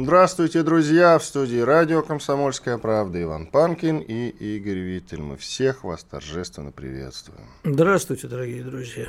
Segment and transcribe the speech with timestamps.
[0.00, 1.18] Здравствуйте, друзья!
[1.18, 5.20] В студии радио «Комсомольская правда» Иван Панкин и Игорь Виттель.
[5.20, 7.48] Мы всех вас торжественно приветствуем.
[7.64, 9.08] Здравствуйте, дорогие друзья!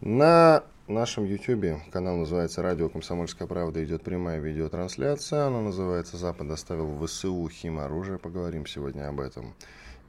[0.00, 3.84] На нашем YouTube канал называется «Радио Комсомольская правда».
[3.84, 5.46] Идет прямая видеотрансляция.
[5.46, 8.18] Она называется «Запад доставил в ВСУ химоружие».
[8.18, 9.54] Поговорим сегодня об этом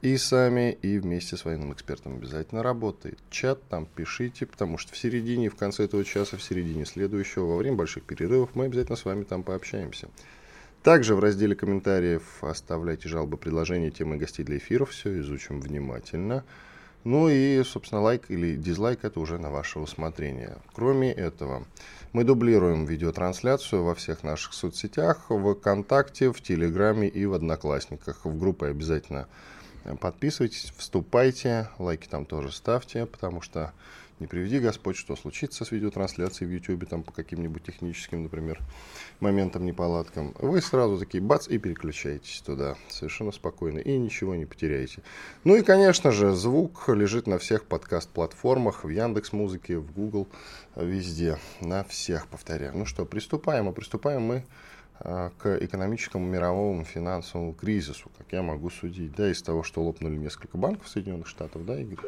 [0.02, 3.18] и сами, и вместе с военным экспертом обязательно работает.
[3.30, 7.56] Чат там пишите, потому что в середине, в конце этого часа, в середине следующего, во
[7.56, 10.08] время больших перерывов мы обязательно с вами там пообщаемся.
[10.82, 14.90] Также в разделе комментариев оставляйте жалобы, предложения, темы гостей для эфиров.
[14.90, 16.44] Все изучим внимательно.
[17.02, 20.58] Ну и, собственно, лайк или дизлайк это уже на ваше усмотрение.
[20.72, 21.64] Кроме этого,
[22.12, 28.24] мы дублируем видеотрансляцию во всех наших соцсетях, в ВКонтакте, в Телеграме и в Одноклассниках.
[28.24, 29.28] В группы обязательно
[30.00, 33.72] Подписывайтесь, вступайте, лайки там тоже ставьте, потому что
[34.18, 38.60] не приведи Господь, что случится с видеотрансляцией в YouTube, там по каким-нибудь техническим, например,
[39.20, 40.34] моментам, неполадкам.
[40.38, 45.02] Вы сразу такие бац и переключаетесь туда совершенно спокойно и ничего не потеряете.
[45.44, 50.26] Ну и, конечно же, звук лежит на всех подкаст-платформах, в Яндекс Музыке, в Google,
[50.74, 52.74] везде, на всех, повторяю.
[52.74, 54.44] Ну что, приступаем, а приступаем мы
[54.98, 60.56] к экономическому мировому финансовому кризису, как я могу судить, да, из того, что лопнули несколько
[60.56, 61.98] банков Соединенных Штатов, да, Игорь?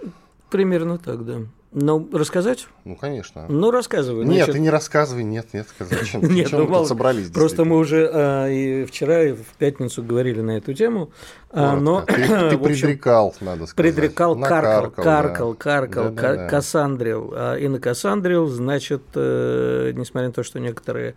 [0.50, 1.40] Примерно так, да.
[1.70, 2.66] Но рассказать?
[2.86, 3.44] Ну, конечно.
[3.46, 4.24] Ну, рассказывай.
[4.24, 4.54] Нет, значит...
[4.54, 6.84] ты не рассказывай, нет, нет, зачем, нет, зачем ну, мы мало...
[6.86, 7.28] собрались?
[7.28, 11.10] Просто мы уже а, и вчера, и в пятницу говорили на эту тему,
[11.50, 12.00] а, но...
[12.06, 13.76] Ты, ты предрекал, надо сказать.
[13.76, 16.14] Предрекал, каркал, каркал, каркал,
[16.48, 17.34] кассандрил.
[17.36, 21.14] А, и на кассандрил, значит, э, несмотря на то, что некоторые а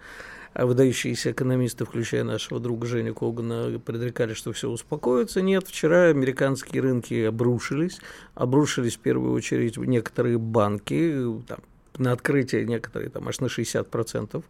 [0.53, 5.41] выдающиеся экономисты, включая нашего друга Женю Когана, предрекали, что все успокоится.
[5.41, 7.99] Нет, вчера американские рынки обрушились.
[8.35, 11.15] Обрушились в первую очередь некоторые банки,
[11.47, 11.59] там,
[11.97, 14.43] на открытие некоторые, там аж на 60%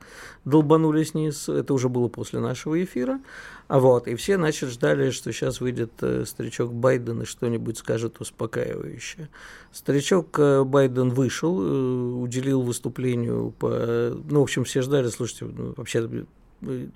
[0.45, 1.49] долбанулись вниз.
[1.49, 3.19] Это уже было после нашего эфира.
[3.67, 8.19] А вот, и все, значит, ждали, что сейчас выйдет э, старичок Байден и что-нибудь скажет
[8.19, 9.29] успокаивающее.
[9.71, 13.69] Старичок э, Байден вышел, э, уделил выступлению по...
[14.29, 16.25] Ну, в общем, все ждали, слушайте, ну, вообще
[16.61, 16.87] Э,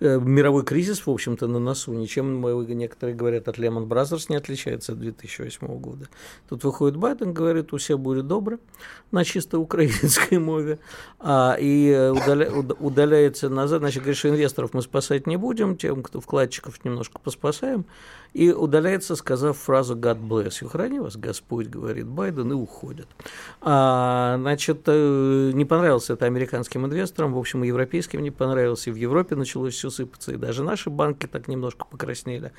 [0.00, 1.92] мировой кризис, в общем-то, на носу.
[1.92, 6.08] Ничем, некоторые говорят, от Lehman Brothers не отличается от 2008 года.
[6.48, 8.58] Тут выходит Байден, говорит, у всех будет добро
[9.10, 10.78] на чисто украинской мове,
[11.18, 13.80] а, и э, удаля, удаляется назад.
[13.80, 17.86] Значит, говорит, что инвесторов мы спасать не будем, тем, кто вкладчиков немножко поспасаем,
[18.34, 23.08] и удаляется, сказав фразу «God bless you», «Храни вас Господь», говорит Байден, и уходит.
[23.60, 28.92] А, значит, э, не понравился это американским инвесторам, в общем, и европейским не понравился, и
[28.92, 32.52] в Европе началось все сыпаться, и даже наши банки так немножко покраснели.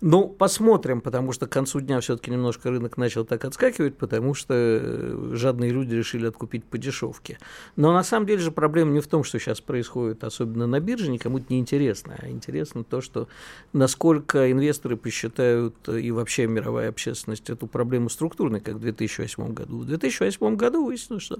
[0.00, 4.54] Ну, посмотрим, потому что к концу дня все-таки немножко рынок начал так отскакивать, потому что
[4.54, 7.38] э, жадные люди решили откупить по дешевке.
[7.76, 11.10] Но на самом деле же проблема не в том, что сейчас происходит, особенно на бирже,
[11.10, 13.28] никому это не интересно, а интересно то, что
[13.72, 19.52] насколько инвесторы посчитали считают э, и вообще мировая общественность эту проблему структурной, как в 2008
[19.52, 19.78] году.
[19.78, 21.38] В 2008 году выяснилось, что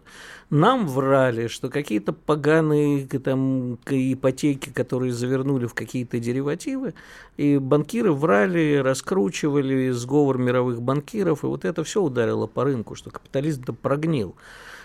[0.50, 6.94] нам врали, что какие-то поганые там, ипотеки, которые завернули в какие-то деривативы,
[7.36, 13.10] и банкиры врали, раскручивали сговор мировых банкиров, и вот это все ударило по рынку, что
[13.10, 14.34] капитализм-то прогнил.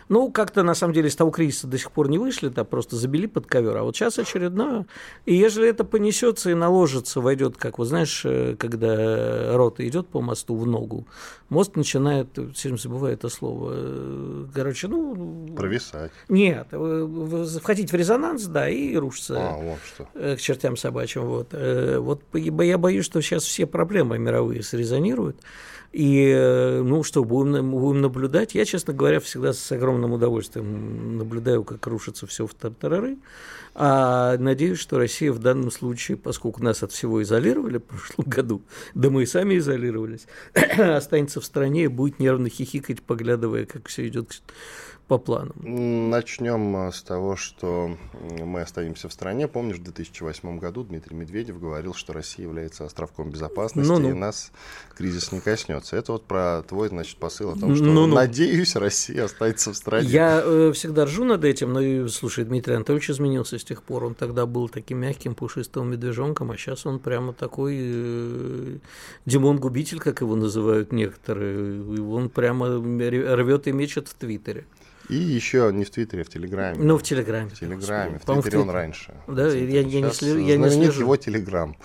[0.09, 2.95] Ну, как-то, на самом деле, с того кризиса до сих пор не вышли, да, просто
[2.95, 3.78] забили под ковер.
[3.78, 4.85] А вот сейчас очередное.
[5.25, 10.22] И если это понесется и наложится, войдет, как вы знаешь, э, когда рота идет по
[10.22, 11.07] мосту в ногу,
[11.50, 15.53] мост начинает, все время забываю это слово, э, короче, ну...
[15.56, 16.11] Провисать.
[16.29, 16.67] Нет,
[17.61, 20.08] входить в резонанс, да, и рушиться а, вот что.
[20.14, 21.26] Э, к чертям собачьим.
[21.26, 21.53] Вот.
[21.53, 25.37] вот я боюсь, что сейчас все проблемы мировые срезонируют.
[25.91, 28.55] И, э, ну что, будем, будем наблюдать.
[28.55, 33.17] Я, честно говоря, всегда с огромным удовольствием наблюдаю, как рушится все в тартарары.
[33.73, 38.61] А надеюсь, что Россия в данном случае, поскольку нас от всего изолировали в прошлом году,
[38.93, 40.28] да мы и сами изолировались,
[40.78, 44.41] останется в стране и будет нервно хихикать, поглядывая, как все идет
[45.11, 45.52] по планам?
[46.09, 47.97] Начнем э, с того, что
[48.46, 49.49] мы останемся в стране.
[49.49, 54.11] Помнишь, в 2008 году Дмитрий Медведев говорил, что Россия является островком безопасности, ну -ну.
[54.11, 54.53] и нас
[54.96, 55.97] кризис не коснется.
[55.97, 58.13] Это вот про твой, значит, посыл о том, что, ну -ну.
[58.13, 60.08] надеюсь, Россия останется в стране.
[60.08, 64.05] Я э, всегда ржу над этим, но, слушай, Дмитрий Анатольевич изменился с тех пор.
[64.05, 68.78] Он тогда был таким мягким, пушистым медвежонком, а сейчас он прямо такой э,
[69.25, 71.99] Димон-губитель, как его называют некоторые.
[72.02, 72.67] Он прямо
[73.35, 74.64] рвет и мечет в Твиттере.
[75.09, 76.78] И еще не в Твиттере, а в Телеграме.
[76.80, 77.50] Ну, в Телеграме.
[77.50, 78.20] В Телеграме.
[78.20, 79.14] В Твиттере он раньше.
[79.28, 81.02] Да, я, я, не, слежу, я не слежу.
[81.02, 81.76] его Телеграм.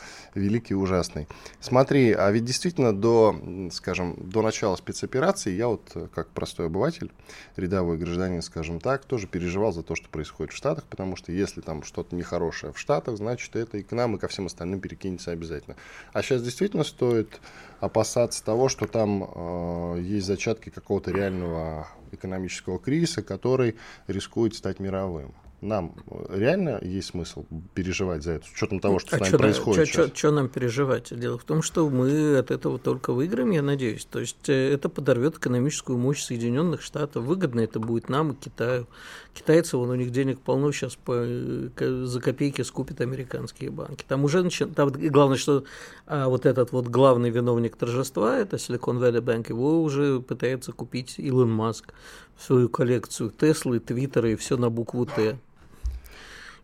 [0.40, 1.26] Великий и ужасный.
[1.60, 3.34] Смотри, а ведь действительно до,
[3.72, 7.10] скажем, до начала спецоперации я вот, как простой обыватель,
[7.56, 11.60] рядовой гражданин, скажем так, тоже переживал за то, что происходит в Штатах, потому что если
[11.60, 15.30] там что-то нехорошее в Штатах, значит, это и к нам, и ко всем остальным перекинется
[15.30, 15.76] обязательно.
[16.12, 17.40] А сейчас действительно стоит
[17.80, 25.34] опасаться того, что там э, есть зачатки какого-то реального экономического кризиса, который рискует стать мировым.
[25.62, 25.94] Нам
[26.28, 29.88] реально есть смысл переживать за это, с учетом того, что а с нами что, происходит
[29.88, 31.18] что, Что нам переживать?
[31.18, 34.04] Дело в том, что мы от этого только выиграем, я надеюсь.
[34.04, 37.24] То есть э, это подорвет экономическую мощь Соединенных Штатов.
[37.24, 38.86] Выгодно это будет нам и Китаю.
[39.32, 44.04] Китайцы, вон, у них денег полно, сейчас по, за копейки скупят американские банки.
[44.06, 44.64] Там уже начи...
[44.66, 45.64] там, главное, что
[46.06, 51.18] а, вот этот вот главный виновник торжества, это Silicon Valley Bank, его уже пытается купить
[51.18, 51.92] Илон Маск
[52.36, 55.38] в свою коллекцию Теслы, Твиттера и все на букву Т.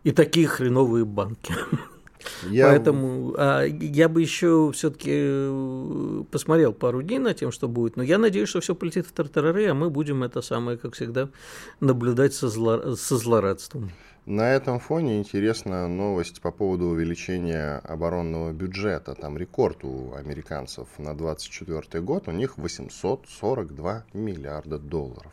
[0.03, 1.53] И такие хреновые банки.
[2.49, 2.69] Я...
[2.69, 7.97] Поэтому а, я бы еще все-таки э, посмотрел пару дней на тем, что будет.
[7.97, 11.29] Но я надеюсь, что все полетит в тартарары, а мы будем это самое, как всегда,
[11.79, 12.95] наблюдать со, зло...
[12.95, 13.91] со злорадством.
[14.25, 19.15] На этом фоне интересна новость по поводу увеличения оборонного бюджета.
[19.15, 22.29] Там рекорд у американцев на 2024 год.
[22.29, 25.31] У них 842 миллиарда долларов.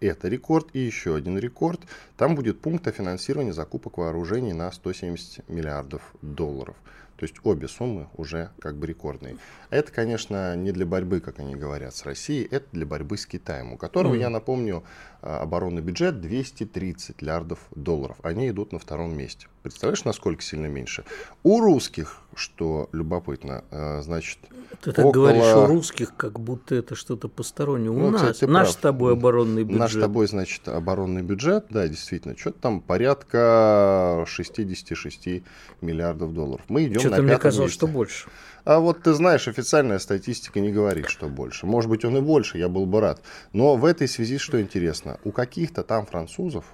[0.00, 1.80] Это рекорд и еще один рекорд.
[2.16, 6.76] Там будет пункт о финансировании закупок вооружений на 170 миллиардов долларов.
[7.18, 9.38] То есть обе суммы уже как бы рекордные.
[9.70, 13.72] Это, конечно, не для борьбы, как они говорят, с Россией, это для борьбы с Китаем,
[13.72, 14.18] у которого, mm.
[14.18, 14.84] я напомню,
[15.20, 18.16] оборонный бюджет 230 миллиардов долларов.
[18.22, 19.48] Они идут на втором месте.
[19.62, 21.04] Представляешь, насколько сильно меньше?
[21.42, 24.38] У русских, что любопытно, а, значит,
[24.80, 25.24] Ты так около...
[25.24, 27.90] говоришь у русских, как будто это что-то постороннее.
[27.90, 28.72] У ну, нас, кстати, наш прав.
[28.72, 29.80] с тобой оборонный бюджет.
[29.80, 35.42] Наш с тобой, значит, оборонный бюджет, да, действительно, что-то там порядка 66
[35.80, 36.64] миллиардов долларов.
[36.68, 37.78] Мы идем что-то мне казалось, месте.
[37.78, 38.28] что больше.
[38.68, 41.64] А вот ты знаешь, официальная статистика не говорит, что больше.
[41.64, 43.22] Может быть, он и больше, я был бы рад.
[43.54, 45.07] Но в этой связи что интересно?
[45.24, 46.64] У каких-то там французов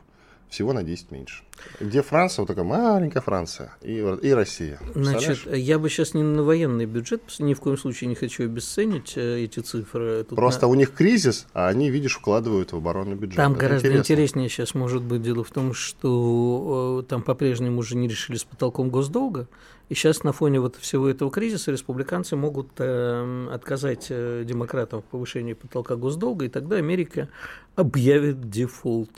[0.54, 1.42] всего на 10 меньше.
[1.80, 4.78] Где Франция, вот такая маленькая Франция, и, и Россия.
[4.94, 9.14] Значит, я бы сейчас не на военный бюджет, ни в коем случае не хочу обесценить
[9.16, 10.24] э, эти цифры.
[10.28, 10.72] Тут Просто на...
[10.72, 13.36] у них кризис, а они, видишь, вкладывают в оборонный бюджет.
[13.36, 14.02] Там Это гораздо интересно.
[14.02, 18.44] интереснее сейчас может быть дело в том, что э, там по-прежнему уже не решили с
[18.44, 19.48] потолком госдолга,
[19.88, 25.04] и сейчас на фоне вот всего этого кризиса республиканцы могут э, отказать э, демократам в
[25.04, 27.28] повышении потолка госдолга, и тогда Америка
[27.74, 29.10] объявит дефолт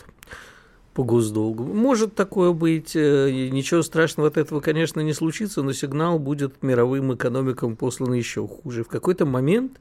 [0.97, 1.63] по госдолгу.
[1.63, 7.15] Может такое быть, э, ничего страшного от этого, конечно, не случится, но сигнал будет мировым
[7.15, 8.83] экономикам послан еще хуже.
[8.83, 9.79] В какой-то момент,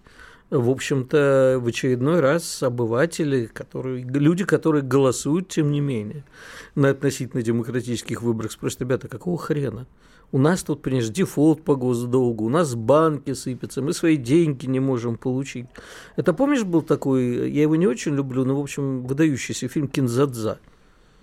[0.50, 6.26] в общем-то, в очередной раз обыватели, которые, люди, которые голосуют, тем не менее,
[6.76, 9.88] на относительно демократических выборах, спросят, ребята, какого хрена?
[10.34, 14.82] У нас тут, понимаешь, дефолт по госдолгу, у нас банки сыпятся, мы свои деньги не
[14.82, 15.68] можем получить.
[16.18, 20.60] Это, помнишь, был такой, я его не очень люблю, но, в общем, выдающийся фильм «Кинзадза».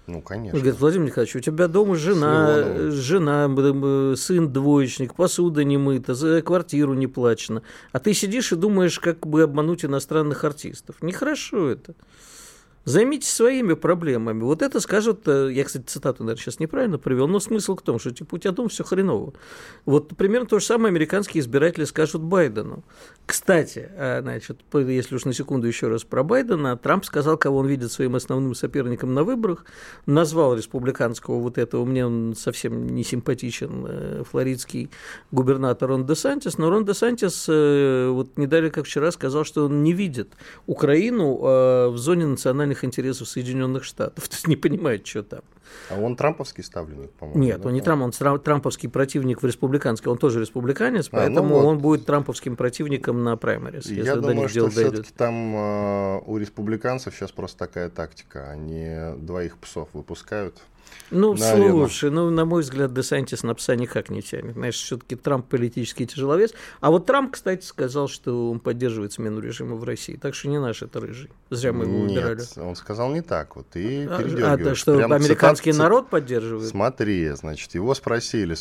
[0.07, 0.57] Ну, конечно.
[0.57, 6.43] Он говорит, Владимир Николаевич, у тебя дома жена, жена, сын двоечник, посуда не мыта, за
[6.43, 7.63] квартиру не плачено.
[7.93, 10.97] А ты сидишь и думаешь, как бы обмануть иностранных артистов.
[11.03, 11.95] Нехорошо это.
[12.85, 14.43] Займитесь своими проблемами.
[14.43, 18.01] Вот это скажут, э, я, кстати, цитату, наверное, сейчас неправильно привел, но смысл в том,
[18.01, 19.35] что типа у тебя дом все хреново.
[19.85, 22.83] Вот примерно то же самое американские избиратели скажут Байдену.
[23.25, 27.69] Кстати, а, значит, если уж на секунду еще раз про Байдена, Трамп сказал, кого он
[27.69, 29.65] видит своим основным соперником на выборах,
[30.07, 34.91] назвал республиканского вот этого, мне он совсем не симпатичен, э, флоридский
[35.31, 39.67] губернатор Рон де Сантис, но Рон де Сантис э, вот не как вчера, сказал, что
[39.67, 40.33] он не видит
[40.67, 44.29] Украину в зоне национальной национальных интересов Соединенных Штатов.
[44.29, 45.41] То есть не понимает, что там.
[45.91, 47.41] А он трамповский ставленник, по-моему?
[47.41, 47.69] Нет, да?
[47.69, 51.65] он не Трамп, он трамповский противник в республиканской, он тоже республиканец, а, ну поэтому вот.
[51.65, 57.15] он будет трамповским противником на праймерис, если Я думаю, что все-таки там э, у республиканцев
[57.15, 60.61] сейчас просто такая тактика, они двоих псов выпускают
[61.11, 64.55] Ну, на слушай, ну, на мой взгляд, Десантис на пса никак не тянет.
[64.55, 66.55] Знаешь, все-таки Трамп политический тяжеловес.
[66.81, 70.17] А вот Трамп, кстати, сказал, что он поддерживает смену режима в России.
[70.17, 71.31] Так что не наш это рыжий.
[71.51, 72.43] Зря мы его Нет, выбирали.
[72.57, 73.57] он сказал не так.
[73.57, 76.69] Вот и а, а то, что Прям американский цитат, народ поддерживает?
[76.69, 78.57] Смотри, значит, его спросили,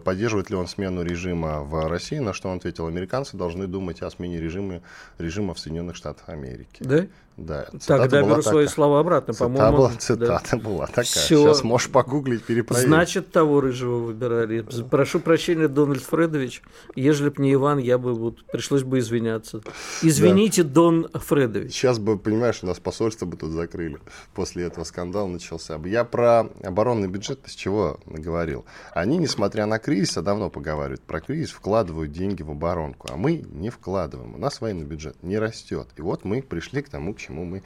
[0.00, 4.10] поддерживает ли он смену режима в России, на что он ответил, американцы должны думать о
[4.10, 4.82] смене режима,
[5.18, 6.80] режима в Соединенных Штатах Америки.
[6.80, 7.06] Да?
[7.38, 7.68] Да.
[7.86, 9.76] Тогда беру свои слова обратно, по-моему.
[9.76, 10.58] Была, цитата да.
[10.58, 11.04] была такая.
[11.04, 11.38] Все.
[11.38, 12.88] Сейчас можешь погуглить, перепроверить.
[12.88, 14.66] Значит, того рыжего выбирали.
[14.90, 16.62] Прошу прощения, Дональд Фредович.
[16.96, 19.62] Ежели бы не Иван, я бы вот пришлось бы извиняться.
[20.02, 20.70] Извините, да.
[20.70, 21.72] Дон Фредович.
[21.72, 23.98] Сейчас бы, понимаешь, у нас посольство бы тут закрыли.
[24.34, 25.80] После этого скандал начался.
[25.84, 28.64] Я про оборонный бюджет с чего говорил.
[28.92, 33.06] Они, несмотря на кризис, а давно поговаривают про кризис, вкладывают деньги в оборонку.
[33.12, 34.34] А мы не вкладываем.
[34.34, 35.86] У нас военный бюджет не растет.
[35.96, 37.62] И вот мы пришли к тому, к чему мы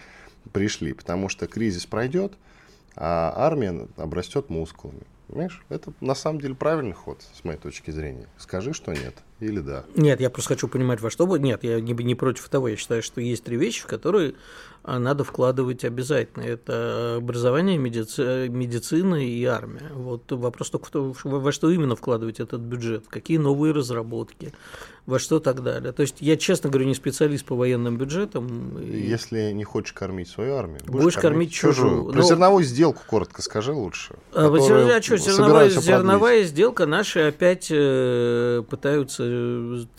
[0.53, 0.93] пришли.
[0.93, 2.35] Потому что кризис пройдет,
[2.97, 5.03] а армия обрастет мускулами.
[5.29, 5.65] Понимаешь?
[5.69, 8.27] Это на самом деле правильный ход, с моей точки зрения.
[8.37, 9.85] Скажи, что нет, или да.
[9.95, 11.43] Нет, я просто хочу понимать, во что будет.
[11.43, 12.69] Нет, я не, не против того.
[12.69, 14.35] Я считаю, что есть три вещи, в которые
[14.85, 16.43] а, надо вкладывать обязательно.
[16.43, 18.49] Это образование, медици...
[18.49, 19.91] медицина и армия.
[19.95, 24.53] Вот вопрос только в том, во что именно вкладывать этот бюджет, какие новые разработки,
[25.07, 25.93] во что так далее.
[25.93, 28.77] То есть я, честно говорю, не специалист по военным бюджетам.
[28.83, 31.91] Если не хочешь кормить свою армию, будешь, будешь кормить, кормить чужую.
[31.91, 32.13] чужую.
[32.13, 32.23] Про Но...
[32.23, 34.15] зерновую сделку коротко скажи лучше.
[34.33, 39.23] А, а что, зерновая, зерновая сделка, наши опять э, пытаются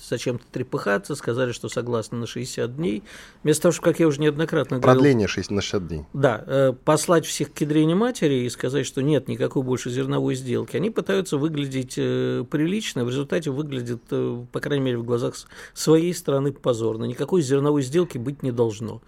[0.10, 3.04] зачем-то трепыхаться, сказали, что согласны на 60 дней.
[3.44, 5.02] Вместо того, что, как я уже неоднократно говорил...
[5.02, 6.06] Продление 6 на 60 дней.
[6.14, 10.76] Да, э, послать всех к ядрене матери и сказать, что нет никакой больше зерновой сделки.
[10.76, 15.36] Они пытаются выглядеть э, прилично, в результате выглядит, э, по крайней мере, в глазах
[15.74, 17.06] своей страны позорно.
[17.06, 19.02] Никакой зерновой сделки быть не должно.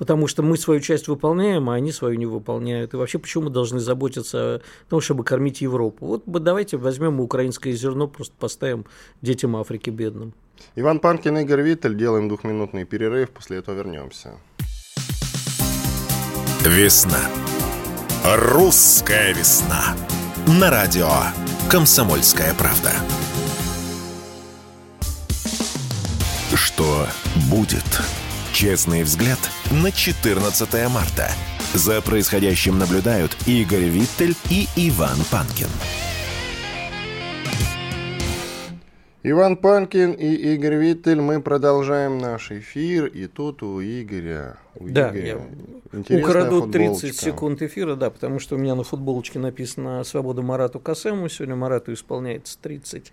[0.00, 2.94] Потому что мы свою часть выполняем, а они свою не выполняют.
[2.94, 6.06] И вообще, почему мы должны заботиться о том, чтобы кормить Европу?
[6.06, 8.86] Вот давайте возьмем украинское зерно, просто поставим
[9.20, 10.32] детям Африки бедным.
[10.74, 11.98] Иван Панкин, Игорь Виттель.
[11.98, 14.30] Делаем двухминутный перерыв, после этого вернемся.
[16.64, 17.20] Весна.
[18.24, 19.94] Русская весна.
[20.58, 21.10] На радио
[21.70, 22.92] «Комсомольская правда».
[26.54, 27.06] Что
[27.50, 27.84] будет?
[28.60, 29.38] Честный взгляд
[29.70, 31.30] на 14 марта.
[31.72, 35.68] За происходящим наблюдают Игорь Виттель и Иван Панкин.
[39.22, 44.58] Иван Панкин и Игорь Виттель, мы продолжаем наш эфир, и тут у Игоря...
[44.74, 45.40] У да, Игоря
[45.92, 50.80] я украду 30 секунд эфира, да, потому что у меня на футболочке написано «Свободу Марату
[50.80, 51.30] Касему».
[51.30, 53.10] Сегодня Марату исполняется 30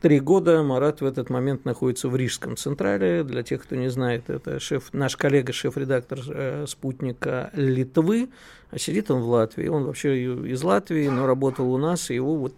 [0.00, 3.22] Три года Марат в этот момент находится в Рижском Централе.
[3.22, 8.30] Для тех, кто не знает, это шеф, наш коллега, шеф-редактор э, спутника Литвы,
[8.70, 9.68] а сидит он в Латвии.
[9.68, 12.54] Он вообще из Латвии, но работал у нас, и его вот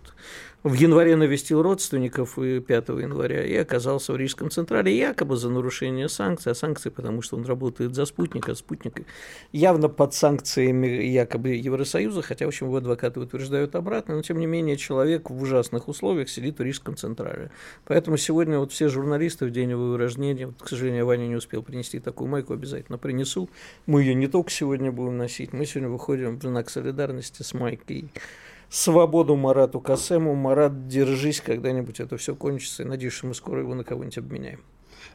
[0.64, 6.52] в январе навестил родственников 5 января и оказался в Рижском Централе якобы за нарушение санкций,
[6.52, 9.04] а санкции потому, что он работает за спутник, а спутник
[9.50, 14.46] явно под санкциями якобы Евросоюза, хотя, в общем, его адвокаты утверждают обратно, но, тем не
[14.46, 17.50] менее, человек в ужасных условиях сидит в Рижском Централе.
[17.84, 21.64] Поэтому сегодня вот все журналисты в день его рождения, вот, к сожалению, Ваня не успел
[21.64, 23.50] принести такую майку, обязательно принесу.
[23.86, 28.12] Мы ее не только сегодня будем носить, мы сегодня выходим в знак солидарности с майкой
[28.72, 30.34] свободу Марату Касему.
[30.34, 32.82] Марат, держись, когда-нибудь это все кончится.
[32.82, 34.60] И надеюсь, что мы скоро его на кого-нибудь обменяем.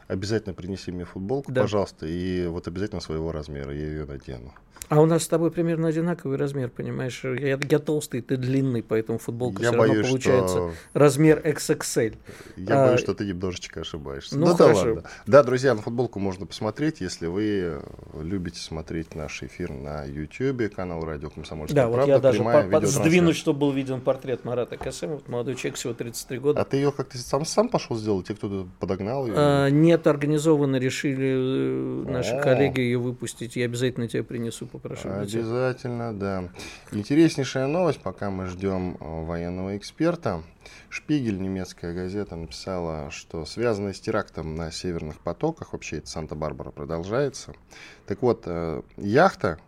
[0.06, 1.62] Обязательно принеси мне футболку, да.
[1.62, 4.54] пожалуйста, и вот обязательно своего размера, я ее надену.
[4.88, 7.22] А у нас с тобой примерно одинаковый размер, понимаешь?
[7.22, 10.72] Я, я толстый, ты длинный, поэтому футболка я все боюсь, равно получается что...
[10.94, 12.16] размер XXL.
[12.56, 12.86] Я а...
[12.86, 14.38] боюсь, что ты немножечко ошибаешься.
[14.38, 15.02] Ну, ну да ладно.
[15.26, 17.82] Да, друзья, на футболку можно посмотреть, если вы
[18.14, 22.06] любите смотреть наш эфир на YouTube, канал Радио Комсомольская да, правда.
[22.06, 25.20] Да, вот я даже по- сдвинуть, чтобы был виден портрет Марата Касемова.
[25.26, 26.60] Молодой человек, всего 33 года.
[26.62, 28.28] А ты ее как-то сам, сам пошел сделать?
[28.28, 29.34] Те, кто подогнал ее?
[29.36, 32.42] А, нет, организованно решили э, наши О.
[32.42, 33.56] коллеги ее выпустить.
[33.56, 35.08] Я обязательно тебе принесу попрошу.
[35.10, 36.48] Обязательно, да.
[36.92, 40.42] Интереснейшая новость, пока мы ждем э, военного эксперта.
[40.90, 47.54] Шпигель, немецкая газета, написала, что связанное с терактом на северных потоках, вообще это Санта-Барбара продолжается.
[48.06, 49.58] Так вот, э, яхта,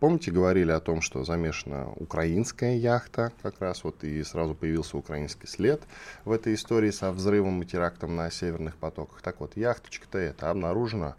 [0.00, 5.46] помните, говорили о том, что замешана украинская яхта, как раз вот и сразу появился украинский
[5.46, 5.82] след
[6.24, 9.22] в этой истории со взрывом и терактом на северных потоках.
[9.22, 11.14] Так вот, яхточка-то эта обнаружена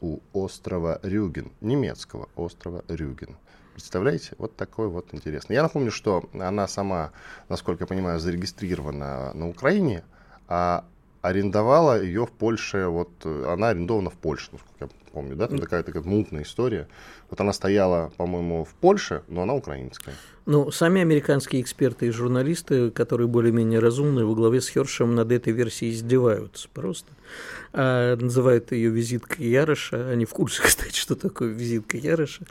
[0.00, 3.36] у острова Рюген, немецкого острова Рюген.
[3.72, 4.34] Представляете?
[4.38, 5.54] Вот такой вот интересный.
[5.54, 7.12] Я напомню, что она сама,
[7.48, 10.04] насколько я понимаю, зарегистрирована на Украине,
[10.46, 10.84] а
[11.22, 15.82] арендовала ее в Польше, вот она арендована в Польше, насколько я помню, да, там такая
[15.82, 16.88] такая мутная история.
[17.30, 20.14] Вот она стояла, по-моему, в Польше, но она украинская.
[20.46, 25.54] Ну, сами американские эксперты и журналисты, которые более-менее разумные, во главе с Хершем над этой
[25.54, 27.12] версией издеваются просто.
[27.72, 30.10] А, называют ее визиткой Ярыша.
[30.10, 32.44] Они в курсе, кстати, что такое визитка Ярыша.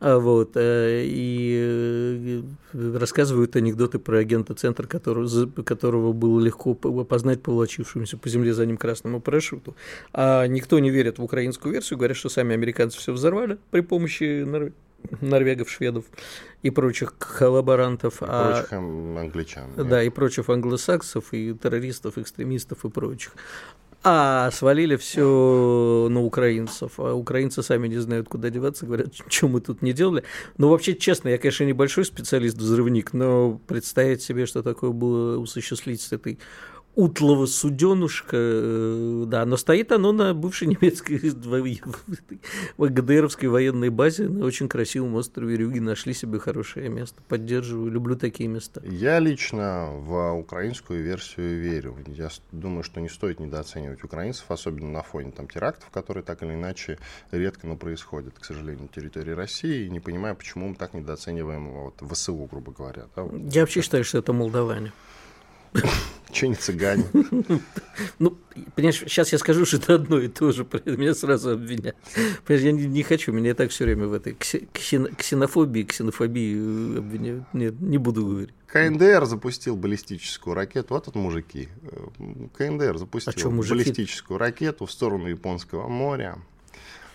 [0.00, 2.42] А, вот, а, и
[2.74, 8.54] э, рассказывают анекдоты про агента центра, которого, которого было легко опознать по волочившемуся по земле
[8.54, 9.76] за ним красному парашюту.
[10.12, 14.44] А никто не верит в украинскую версию, говорят, что сами американцы все взорвали при помощи
[15.20, 16.04] норвегов, шведов
[16.62, 18.22] и прочих коллаборантов.
[18.22, 19.64] И а, прочих англичан.
[19.76, 23.32] Да, и прочих англосаксов, и террористов, экстремистов и прочих.
[24.04, 26.92] А свалили все на украинцев.
[26.98, 30.22] А украинцы сами не знают, куда деваться, говорят, что мы тут не делали.
[30.58, 36.12] Ну, вообще, честно, я, конечно, небольшой специалист-взрывник, но представить себе, что такое было осуществить с
[36.12, 36.38] этой
[36.96, 41.18] утлого суденушка, э, да, но стоит оно на бывшей немецкой
[42.78, 48.48] ГДРовской военной базе на очень красивом острове Рюги, нашли себе хорошее место, поддерживаю, люблю такие
[48.48, 48.80] места.
[48.84, 55.02] Я лично в украинскую версию верю, я думаю, что не стоит недооценивать украинцев, особенно на
[55.02, 56.98] фоне там терактов, которые так или иначе
[57.30, 61.70] редко, но происходят, к сожалению, на территории России, и не понимаю, почему мы так недооцениваем
[61.70, 63.04] вот, ВСУ, грубо говоря.
[63.14, 63.26] Да?
[63.52, 64.92] Я вообще считаю, что это молдаване.
[66.32, 67.04] Че не цыгане?
[68.18, 68.36] Ну,
[68.74, 71.96] понимаешь, сейчас я скажу, что это одно и то же, меня сразу обвинят.
[72.48, 77.44] Я не, не хочу, меня так все время в этой ксенофобии, ксенофобии э, обвиняют.
[77.54, 78.50] Нет, не буду говорить.
[78.66, 80.94] КНДР запустил баллистическую ракету.
[80.94, 81.68] Вот тут мужики.
[81.82, 86.38] Э, КНДР запустил а что, баллистическую ракету в сторону Японского моря.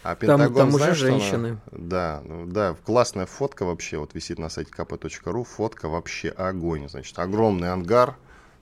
[0.03, 1.47] А Пентагон, там, там знаешь, уже женщины.
[1.47, 6.89] Она, да, да, классная фотка вообще, вот висит на сайте kp.ru, фотка вообще огонь.
[6.89, 8.17] Значит, огромный ангар,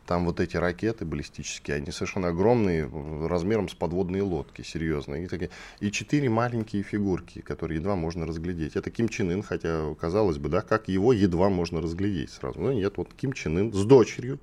[0.10, 2.90] там вот эти ракеты баллистические, они совершенно огромные,
[3.28, 5.14] размером с подводные лодки, серьезно.
[5.14, 5.52] И, такие,
[5.82, 8.76] и четыре маленькие фигурки, которые едва можно разглядеть.
[8.76, 12.60] Это Ким Чен Ын, хотя казалось бы, да, как его едва можно разглядеть сразу.
[12.60, 14.40] Но нет, вот Ким Чен Ын с дочерью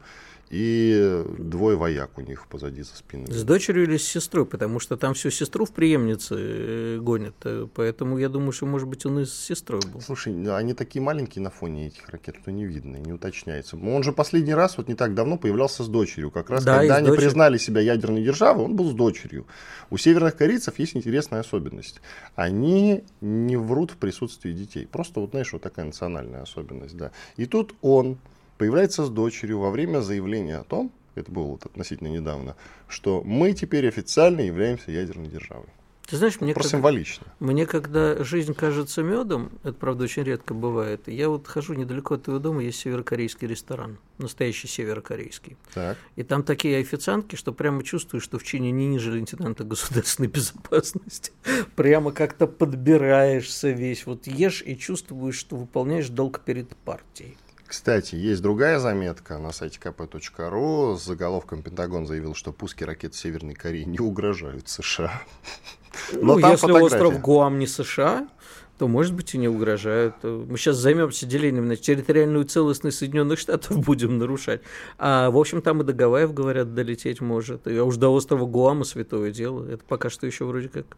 [0.48, 3.26] и двое вояк у них позади за спиной.
[3.32, 7.34] С дочерью или с сестрой, потому что там всю сестру в преемнице э, гонят.
[7.44, 10.00] Э, поэтому я думаю, что, может быть, он и с сестрой был.
[10.00, 13.76] Слушай, они такие маленькие на фоне этих ракет, что не видно, не уточняется.
[13.76, 16.30] Он же последний раз, вот не так давно, появлялся с дочерью.
[16.30, 17.28] Как раз да, когда они дочерью.
[17.28, 19.46] признали себя ядерной державой, он был с дочерью.
[19.90, 22.00] У северных корейцев есть интересная особенность.
[22.36, 24.86] Они не врут в присутствии детей.
[24.86, 26.96] Просто вот, знаешь, вот такая национальная особенность.
[26.96, 27.10] Да.
[27.36, 28.18] И тут он
[28.58, 32.56] появляется с дочерью во время заявления о том, это было вот относительно недавно,
[32.88, 35.68] что мы теперь официально являемся ядерной державой.
[36.06, 37.26] Ты знаешь, мне Просто как, символично.
[37.40, 42.24] Мне, когда жизнь кажется медом, это, правда, очень редко бывает, я вот хожу недалеко от
[42.24, 45.56] твоего дома, есть северокорейский ресторан, настоящий северокорейский.
[45.74, 45.98] Так.
[46.14, 51.32] И там такие официантки, что прямо чувствуешь, что в чине не ниже лейтенанта государственной безопасности.
[51.74, 54.06] Прямо как-то подбираешься весь.
[54.06, 57.36] Вот ешь и чувствуешь, что выполняешь долг перед партией.
[57.66, 63.54] Кстати, есть другая заметка на сайте kp.ru с заголовком «Пентагон заявил, что пуски ракет Северной
[63.54, 65.22] Кореи не угрожают США».
[66.12, 66.84] Но ну, если фотография.
[66.84, 68.28] остров Гуам не США,
[68.78, 70.14] то, может быть, и не угрожают.
[70.22, 74.60] Мы сейчас займемся делением на территориальную целостность Соединенных Штатов будем нарушать.
[74.98, 77.66] А, в общем, там и до Гавайев, говорят, долететь может.
[77.66, 79.68] А уж до острова Гуама святое дело.
[79.68, 80.96] Это пока что еще вроде как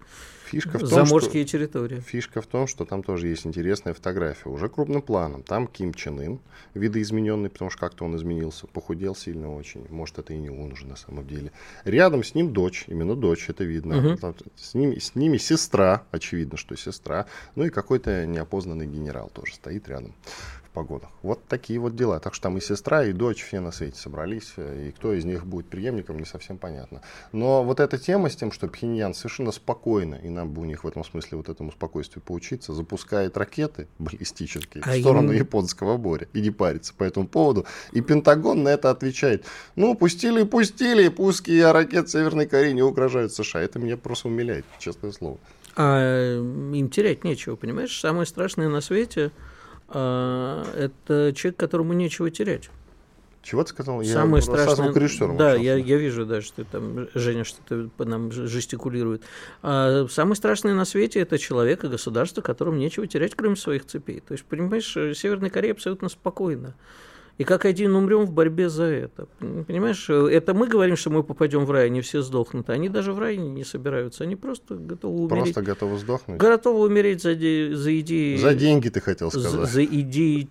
[0.51, 2.01] Фишка в том, заморские что, территории.
[2.01, 4.49] Фишка в том, что там тоже есть интересная фотография.
[4.49, 5.43] Уже крупным планом.
[5.43, 6.41] Там Ким Чен Ын,
[6.75, 9.87] видоизмененный, потому что как-то он изменился, похудел сильно очень.
[9.89, 11.53] Может, это и не он уже на самом деле.
[11.85, 14.15] Рядом с ним дочь, именно дочь, это видно.
[14.15, 14.35] Угу.
[14.57, 17.27] С, ними, с ними сестра, очевидно, что сестра.
[17.55, 20.15] Ну и какой-то неопознанный генерал тоже стоит рядом
[20.69, 21.11] погодах.
[21.23, 22.21] Вот такие вот дела.
[22.21, 25.47] Так что там и сестра, и дочь все на свете собрались, и кто из них
[25.47, 27.03] будет преемником, не совсем понятно.
[27.33, 30.85] Но вот эта тема с тем, что Пхеньян совершенно спокойно, и нам бы у них
[30.85, 35.39] в этом смысле вот этому спокойствию поучиться, запускает ракеты баллистические а в сторону им...
[35.39, 37.67] японского моря и не парится по этому поводу.
[37.93, 39.45] И Пентагон на это отвечает,
[39.77, 43.63] ну, пустили, пустили, пуски ракет Северной Кореи не угрожают США.
[43.63, 45.39] Это меня просто умиляет, честное слово.
[45.77, 47.99] А им терять нечего, понимаешь?
[48.01, 49.48] Самое страшное на свете– а,
[49.89, 52.71] это человек, которому нечего терять.
[53.43, 54.03] Чего ты сказал?
[54.05, 55.37] Самое я страшное.
[55.37, 59.23] Да, я, я вижу, да, что там Женя что-то по нам жестикулирует.
[59.63, 64.21] А самое страшное на свете это человек и государство, которому нечего терять, кроме своих цепей.
[64.21, 66.75] То есть, понимаешь, Северная Корея абсолютно спокойна
[67.39, 69.29] и как один умрем в борьбе за это.
[69.39, 72.69] Понимаешь, это мы говорим, что мы попадем в рай, они все сдохнут.
[72.69, 75.55] Они даже в рай не собираются, они просто готовы умереть.
[75.55, 76.39] Просто готовы сдохнуть?
[76.39, 78.37] Готовы умереть за, за идеи...
[78.37, 79.51] За деньги, ты хотел сказать.
[79.53, 80.49] За, за идеи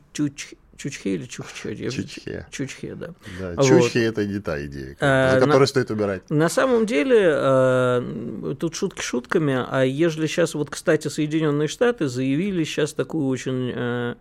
[0.78, 1.89] Чучхе или Чухче?
[1.89, 2.45] Чучхе.
[2.52, 3.10] Чучхе, да.
[3.39, 3.65] Да, вот.
[3.65, 6.30] Чучхе это не та идея, а, за которую на, стоит убирать.
[6.30, 12.63] На самом деле, э, тут шутки шутками, а ежели сейчас, вот, кстати, Соединенные Штаты заявили
[12.63, 14.15] сейчас такую очень э,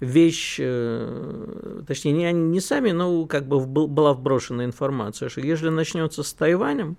[0.00, 5.68] вещь, э, точнее, не они не сами, но как бы была вброшена информация, что если
[5.68, 6.96] начнется с Тайванем,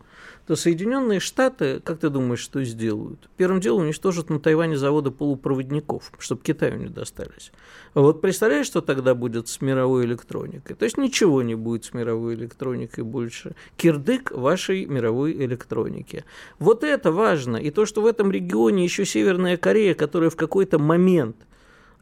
[0.48, 3.30] то Соединенные Штаты, как ты думаешь, что сделают?
[3.36, 7.52] Первым делом уничтожат на Тайване заводы полупроводников, чтобы Китаю не достались.
[7.94, 10.76] Вот представляешь, что тогда будет с мировой электроникой?
[10.76, 13.56] То есть ничего не будет с мировой электроникой больше.
[13.76, 16.24] Кирдык вашей мировой электроники.
[16.60, 17.58] Вот это важно.
[17.58, 21.36] И то, что в этом регионе еще Северная Корея, которая в какой-то момент–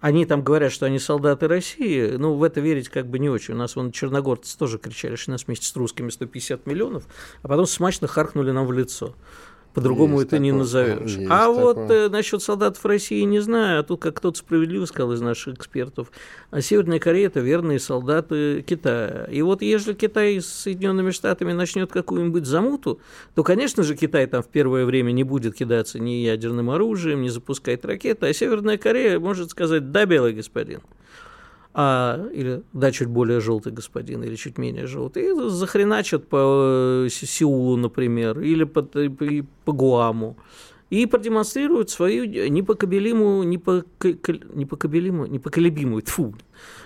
[0.06, 3.56] они там говорят, что они солдаты России, ну, в это верить как бы не очень.
[3.56, 7.08] У нас вон черногорцы тоже кричали, что нас вместе с русскими 150 миллионов,
[7.42, 9.16] а потом смачно харкнули нам в лицо.
[9.76, 11.18] По-другому это такое, не назовешь.
[11.30, 11.64] А такое.
[11.64, 13.82] вот э, насчет солдатов России не знаю.
[13.82, 16.12] А тут, как кто-то справедливо сказал из наших экспертов,
[16.50, 19.28] а Северная Корея это верные солдаты Китая.
[19.30, 23.02] И вот если Китай с Соединенными Штатами начнет какую-нибудь замуту,
[23.36, 27.30] то, конечно же, Китай там в первое время не будет кидаться ни ядерным оружием, не
[27.30, 30.80] запускать ракеты, а Северная Корея может сказать «да, белый господин»
[31.78, 37.10] а, или да, чуть более желтый господин, или чуть менее желтый, и захреначат по э,
[37.10, 38.82] Сеулу, например, или по,
[39.66, 40.38] по Гуаму,
[40.90, 46.34] и продемонстрируют свою непоколебимую, непоколебимую, непоколебимую тьфу,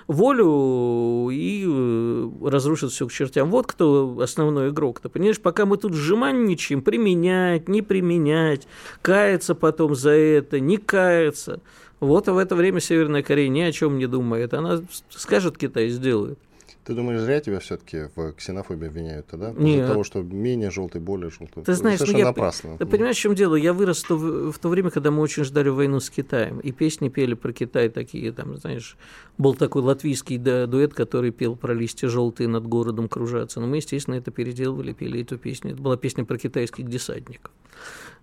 [0.08, 3.52] волю и э, разрушат все к чертям.
[3.52, 5.02] Вот кто основной игрок.
[5.02, 8.67] Ты понимаешь, пока мы тут сжиманничаем, применять, не применять,
[9.04, 11.62] каяться потом за это, не каяться–
[12.00, 14.54] вот в это время Северная Корея ни о чем не думает.
[14.54, 16.40] Она скажет, Китай сделает.
[16.86, 19.52] Ты думаешь, зря тебя все-таки в ксенофобии обвиняют тогда?
[19.52, 21.64] Из-за того, что менее желтый, более желтый.
[21.64, 22.78] Ты знаешь, ну, я, напрасно.
[22.80, 23.54] Ты понимаешь, в чем дело?
[23.54, 26.60] Я вырос в то, в то время, когда мы очень ждали войну с Китаем.
[26.62, 28.98] И песни пели про Китай такие, там, знаешь,
[29.38, 33.60] был такой латвийский дуэт, который пел про листья желтые над городом кружатся.
[33.60, 35.74] Но мы, естественно, это переделывали, пели эту песню.
[35.74, 37.52] Это была песня про китайских десантников.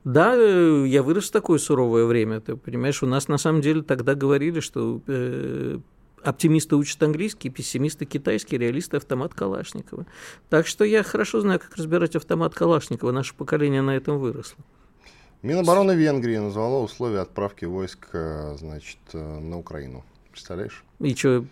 [0.06, 2.40] Да, э, я вырос в такое суровое время.
[2.40, 5.80] Ты понимаешь, у нас на самом деле тогда говорили, что э,
[6.22, 10.06] Оптимисты учат английский, пессимисты китайский, реалисты автомат Калашникова.
[10.48, 13.10] Так что я хорошо знаю, как разбирать автомат Калашникова.
[13.10, 14.56] Наше поколение на этом выросло.
[15.42, 20.04] Минобороны Венгрии назвало условия отправки войск э, значит, э, на Украину.
[20.30, 20.84] Представляешь?
[21.00, 21.44] И что,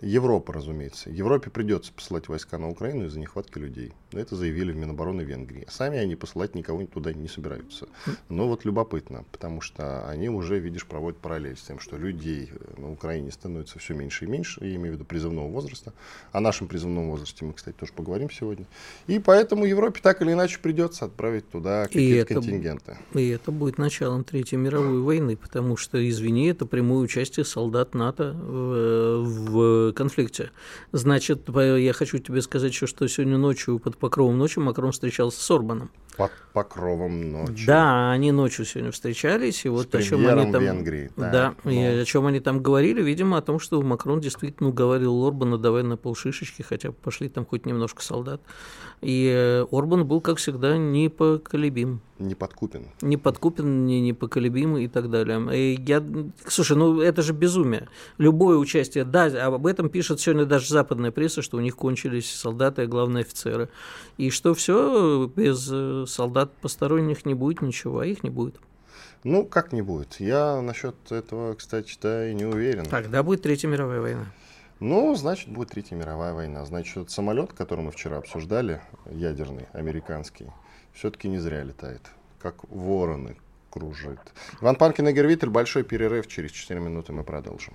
[0.00, 1.10] Европа, разумеется.
[1.10, 3.92] Европе придется посылать войска на Украину из-за нехватки людей.
[4.12, 5.66] Это заявили в Минобороны Венгрии.
[5.68, 7.86] Сами они посылать никого туда не собираются.
[8.28, 12.90] Но вот любопытно, потому что они уже, видишь, проводят параллель с тем, что людей на
[12.90, 15.92] Украине становится все меньше и меньше, я имею в виду призывного возраста.
[16.32, 18.66] О нашем призывном возрасте мы, кстати, тоже поговорим сегодня.
[19.06, 22.96] И поэтому Европе так или иначе придется отправить туда какие-то контингенты.
[23.14, 28.32] И это будет началом Третьей мировой войны, потому что, извини, это прямое участие солдат НАТО
[28.32, 28.79] в,
[29.22, 30.50] в конфликте.
[30.92, 35.50] Значит, я хочу тебе сказать еще, что сегодня ночью под покровом ночи Макрон встречался с
[35.50, 35.90] Орбаном.
[36.16, 37.64] Под покровом ночи.
[37.66, 40.62] Да, они ночью сегодня встречались, и вот с о чем они там...
[40.62, 41.10] Венгрии.
[41.16, 41.70] Так, да, но...
[41.70, 45.82] и о чем они там говорили, видимо, о том, что Макрон действительно уговорил Орбана, давай
[45.82, 48.42] на полшишечки, хотя пошли там хоть немножко солдат.
[49.00, 52.02] И э, Орбан был, как всегда, непоколебим.
[52.18, 53.86] Не подкупен.
[53.86, 55.40] Не непоколебим и так далее.
[55.56, 56.04] И я...
[56.46, 57.88] Слушай, ну это же безумие.
[58.18, 62.82] Любое участие, да, об этом пишет сегодня даже западная пресса, что у них кончились солдаты,
[62.82, 63.68] а главные офицеры.
[64.16, 68.56] И что все, без э, солдат посторонних не будет ничего, а их не будет.
[69.24, 70.20] Ну, как не будет?
[70.20, 72.84] Я насчет этого, кстати, да, и не уверен.
[72.86, 74.26] Тогда будет Третья мировая война.
[74.78, 76.64] Ну, значит, будет Третья мировая война.
[76.64, 78.80] Значит, самолет, который мы вчера обсуждали,
[79.10, 80.46] ядерный, американский,
[80.94, 82.02] все-таки не зря летает.
[82.38, 83.36] Как вороны
[83.68, 84.20] кружит.
[84.62, 85.50] Иван Панкин и Гервитель.
[85.50, 86.26] Большой перерыв.
[86.26, 87.74] Через 4 минуты мы продолжим.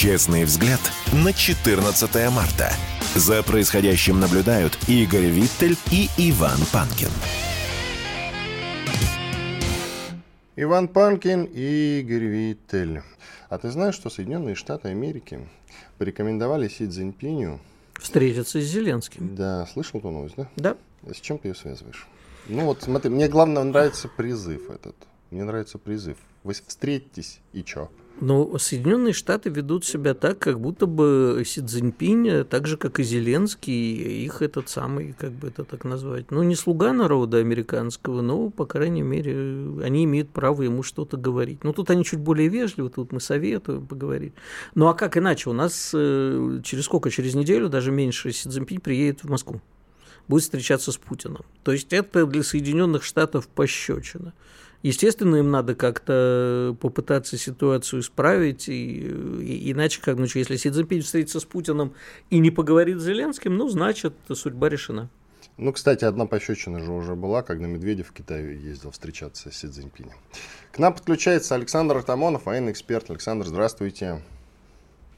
[0.00, 0.80] Честный взгляд
[1.12, 2.72] на 14 марта.
[3.14, 7.10] За происходящим наблюдают Игорь Виттель и Иван Панкин.
[10.56, 13.02] Иван Панкин и Игорь Виттель.
[13.50, 15.46] А ты знаешь, что Соединенные Штаты Америки
[15.98, 17.60] порекомендовали Си Цзиньпиню
[18.00, 19.36] встретиться с Зеленским?
[19.36, 20.48] Да, слышал эту новость, да?
[20.56, 20.76] Да.
[21.14, 22.06] С чем ты ее связываешь?
[22.48, 24.96] Ну вот смотри, мне главное нравится призыв этот.
[25.30, 26.16] Мне нравится призыв.
[26.42, 27.90] Вы встретитесь и чё?
[28.20, 33.02] Но Соединенные Штаты ведут себя так, как будто бы Си Цзиньпинь, так же, как и
[33.02, 38.50] Зеленский, их этот самый, как бы это так назвать, ну, не слуга народа американского, но,
[38.50, 39.32] по крайней мере,
[39.82, 41.64] они имеют право ему что-то говорить.
[41.64, 44.34] Ну, тут они чуть более вежливы, тут мы советуем поговорить.
[44.74, 45.48] Ну, а как иначе?
[45.48, 47.10] У нас э, через сколько?
[47.10, 49.60] Через неделю, даже меньше, Си Цзиньпинь приедет в Москву
[50.28, 51.44] будет встречаться с Путиным.
[51.64, 54.32] То есть это для Соединенных Штатов пощечина.
[54.82, 60.70] Естественно, им надо как-то попытаться ситуацию исправить, и, и, иначе как, ну что, если Си
[60.70, 61.92] Цзиньпинь встретится с Путиным
[62.30, 65.10] и не поговорит с Зеленским, ну, значит, судьба решена.
[65.58, 69.68] Ну, кстати, одна пощечина же уже была, когда Медведев в Китай ездил встречаться с Си
[69.68, 70.16] Цзиньпинем.
[70.72, 73.10] К нам подключается Александр Артамонов, военный эксперт.
[73.10, 74.22] Александр, здравствуйте.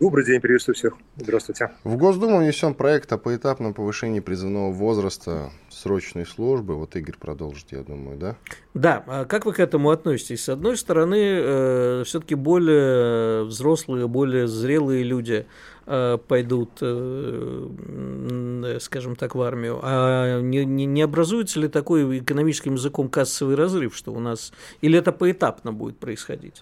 [0.00, 0.94] Добрый день, приветствую всех.
[1.16, 1.70] Здравствуйте.
[1.84, 6.74] В Госдуму внесен проект о поэтапном повышении призывного возраста срочной службы.
[6.74, 8.36] Вот Игорь продолжит, я думаю, да?
[8.74, 9.04] Да.
[9.06, 10.44] А как вы к этому относитесь?
[10.44, 15.46] С одной стороны, э, все-таки более взрослые, более зрелые люди
[15.86, 19.78] э, пойдут, э, скажем так, в армию.
[19.82, 24.52] А не, не, не образуется ли такой экономическим языком кассовый разрыв, что у нас...
[24.80, 26.60] Или это поэтапно будет происходить?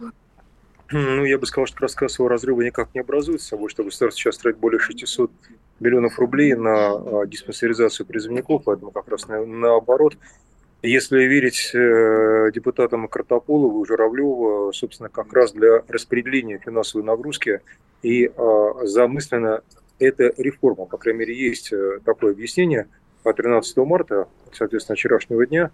[0.92, 4.38] Ну, я бы сказал, что рассказ его разрыва никак не образуется собой, что государство сейчас
[4.38, 5.30] тратит более 600
[5.78, 10.16] миллионов рублей на а, диспансеризацию призывников, поэтому как раз на, наоборот.
[10.82, 17.60] Если верить э, депутатам Картополову и Журавлеву, собственно, как раз для распределения финансовой нагрузки
[18.02, 19.60] и э, замысленно
[19.98, 22.88] эта реформа, по крайней мере, есть э, такое объяснение
[23.24, 25.70] от 13 марта, соответственно, вчерашнего дня,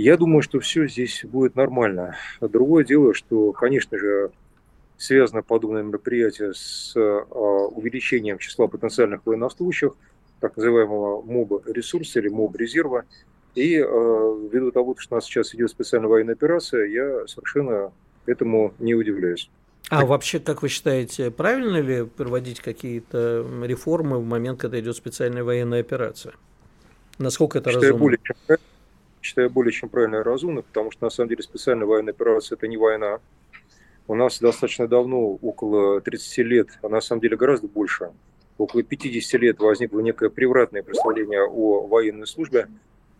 [0.00, 2.16] я думаю, что все здесь будет нормально.
[2.40, 4.30] Другое дело, что, конечно же,
[4.96, 9.92] связано подобное мероприятие с а, увеличением числа потенциальных военнослужащих,
[10.40, 13.04] так называемого МОБ ресурса или МОБ резерва.
[13.54, 13.84] И а,
[14.52, 17.92] ввиду того, что у нас сейчас идет специальная военная операция, я совершенно
[18.26, 19.50] этому не удивляюсь.
[19.88, 25.42] А вообще, как вы считаете, правильно ли проводить какие-то реформы в момент, когда идет специальная
[25.42, 26.34] военная операция?
[27.18, 28.04] Насколько это Считаю разумно?
[28.04, 28.36] Более чем
[29.22, 32.68] считаю более чем правильно и разумно, потому что на самом деле специальная военная операция это
[32.68, 33.20] не война.
[34.08, 38.10] У нас достаточно давно, около 30 лет, а на самом деле гораздо больше,
[38.58, 42.68] около 50 лет возникло некое превратное представление о военной службе.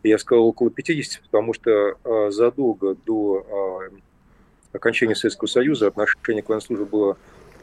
[0.02, 6.48] Я сказал около 50, потому что а, задолго до а, окончания Советского Союза отношение к
[6.48, 7.18] военной службе было,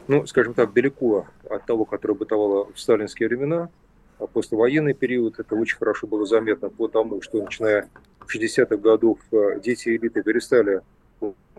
[0.06, 3.70] ну, скажем так, далеко от того, которое бытовало в сталинские времена.
[4.18, 7.88] А послевоенный период это очень хорошо было заметно по тому, что начиная
[8.26, 10.80] 60-х годов э, дети элиты перестали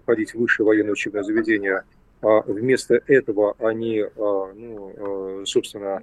[0.06, 1.84] ходить в высшее военное учебное заведение,
[2.22, 6.02] а вместо этого они, э, ну, э, собственно,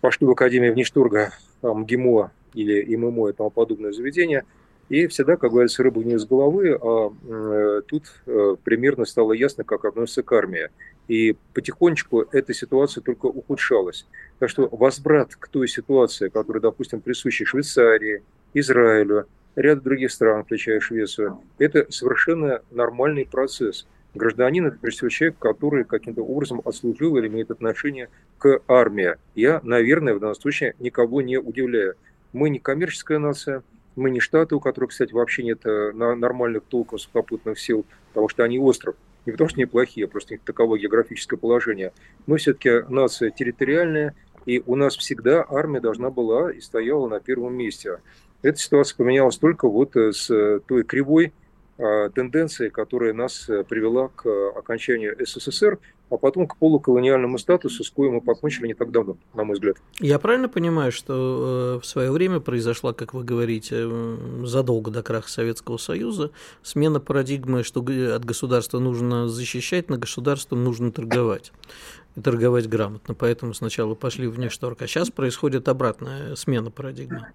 [0.00, 4.44] пошли в Академию внешторга МГИМО или ММО и тому подобное заведение.
[4.88, 9.84] И всегда, как говорится, рыба не из головы, а тут э, примерно стало ясно, как
[9.84, 10.68] относится к армии.
[11.08, 14.06] И потихонечку эта ситуация только ухудшалась.
[14.38, 20.80] Так что возврат к той ситуации, которая, допустим, присуща Швейцарии, Израилю, ряд других стран, включая
[20.80, 23.86] Швецию, это совершенно нормальный процесс.
[24.14, 29.16] Гражданин– это, прежде всего, человек, который каким-то образом отслужил или имеет отношение к армии.
[29.34, 31.94] Я, наверное, в данном случае никого не удивляю.
[32.32, 33.62] Мы не коммерческая нация,
[33.96, 38.44] мы не штаты, у которых, кстати, вообще нет э, нормальных толков сухопутных сил, потому что
[38.44, 38.96] они остров.
[39.26, 41.92] Не потому что неплохие, а просто у них таково географическое положение.
[42.26, 47.54] Мы все-таки нация территориальная, и у нас всегда армия должна была и стояла на первом
[47.54, 48.00] месте.
[48.42, 51.32] Эта ситуация поменялась только вот э, с э, той кривой
[51.76, 55.78] а, тенденции, которая нас э, привела к окончанию СССР,
[56.10, 59.76] а потом к полуколониальному статусу, с коим мы покончили не так давно, на мой взгляд.
[59.98, 63.88] Я правильно понимаю, что в свое время произошла, как вы говорите,
[64.44, 66.30] задолго до краха Советского Союза,
[66.62, 71.52] смена парадигмы, что от государства нужно защищать, на государство нужно торговать.
[72.14, 73.14] И торговать грамотно.
[73.14, 77.26] Поэтому сначала пошли в внешторг, а сейчас происходит обратная смена парадигмы.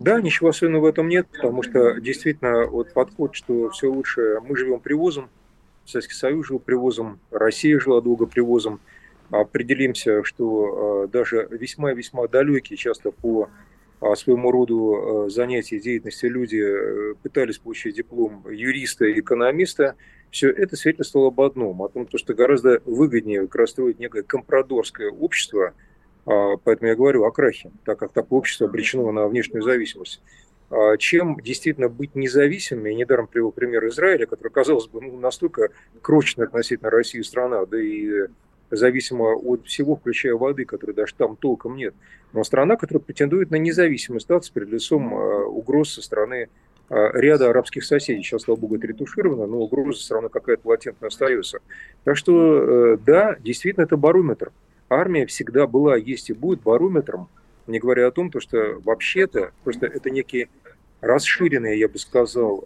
[0.00, 4.56] Да, ничего особенного в этом нет, потому что действительно вот подход, что все лучше, мы
[4.56, 5.30] живем привозом,
[5.86, 8.80] Советский Союз жил привозом, Россия жила долго привозом,
[9.30, 13.50] определимся, что а, даже весьма-весьма далекие часто по
[14.00, 19.94] а, своему роду а, занятий, деятельности люди э, пытались получить диплом юриста и экономиста,
[20.30, 25.10] все это свидетельствовало об одном, о том, что гораздо выгоднее как раз строить некое компрадорское
[25.10, 25.72] общество–
[26.24, 30.20] поэтому я говорю о крахе, так как такое общество обречено на внешнюю зависимость.
[30.70, 35.68] А, чем действительно быть независимыми, и недаром привел пример Израиля, который, казалось бы, ну, настолько
[36.00, 38.26] крочная относительно России страна, да и
[38.70, 41.94] зависима от всего, включая воды, которой даже там толком нет.
[42.32, 46.48] Но страна, которая претендует на независимый статус перед лицом а, угроз со стороны
[46.90, 48.22] ряда арабских соседей.
[48.22, 51.60] Сейчас, слава богу, это ретушировано, но угроза все равно какая-то латентная остается.
[52.04, 54.52] Так что, да, действительно, это барометр.
[54.94, 57.28] Армия всегда была, есть и будет барометром,
[57.66, 60.48] не говоря о том, то, что вообще-то просто это некий
[61.00, 62.64] расширенный, я бы сказал,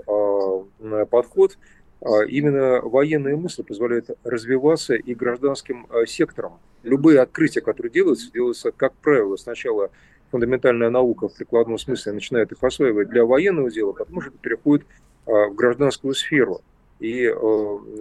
[1.10, 1.58] подход–
[2.00, 6.58] а именно военные мысли позволяют развиваться и гражданским а, секторам.
[6.84, 9.90] Любые открытия, которые делаются, делаются, как правило, сначала
[10.30, 14.86] фундаментальная наука в прикладном смысле начинает их осваивать для военного дела, потом уже переходит
[15.26, 16.60] а, в гражданскую сферу.
[17.00, 17.32] И,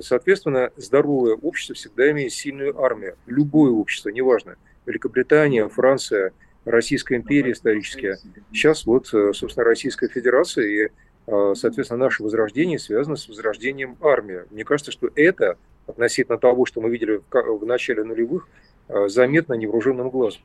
[0.02, 3.16] соответственно, здоровое общество всегда имеет сильную армию.
[3.28, 4.56] Любое общество, неважно,
[4.86, 6.32] Великобритания, Франция,
[6.66, 8.18] Российская империя историческая.
[8.52, 10.90] Сейчас вот, собственно, Российская Федерация и
[11.28, 14.44] а, соответственно, наше возрождение связано с возрождением армии.
[14.50, 18.48] Мне кажется, что это, относительно того, что мы видели в начале нулевых,
[19.08, 20.42] заметно невооруженным глазом.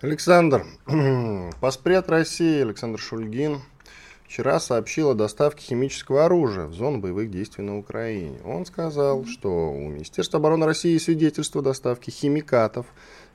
[0.00, 0.64] Александр,
[1.60, 3.60] поспред России Александр Шульгин
[4.32, 8.38] вчера сообщил о доставке химического оружия в зону боевых действий на Украине.
[8.46, 12.86] Он сказал, что у Министерства обороны России свидетельство доставки химикатов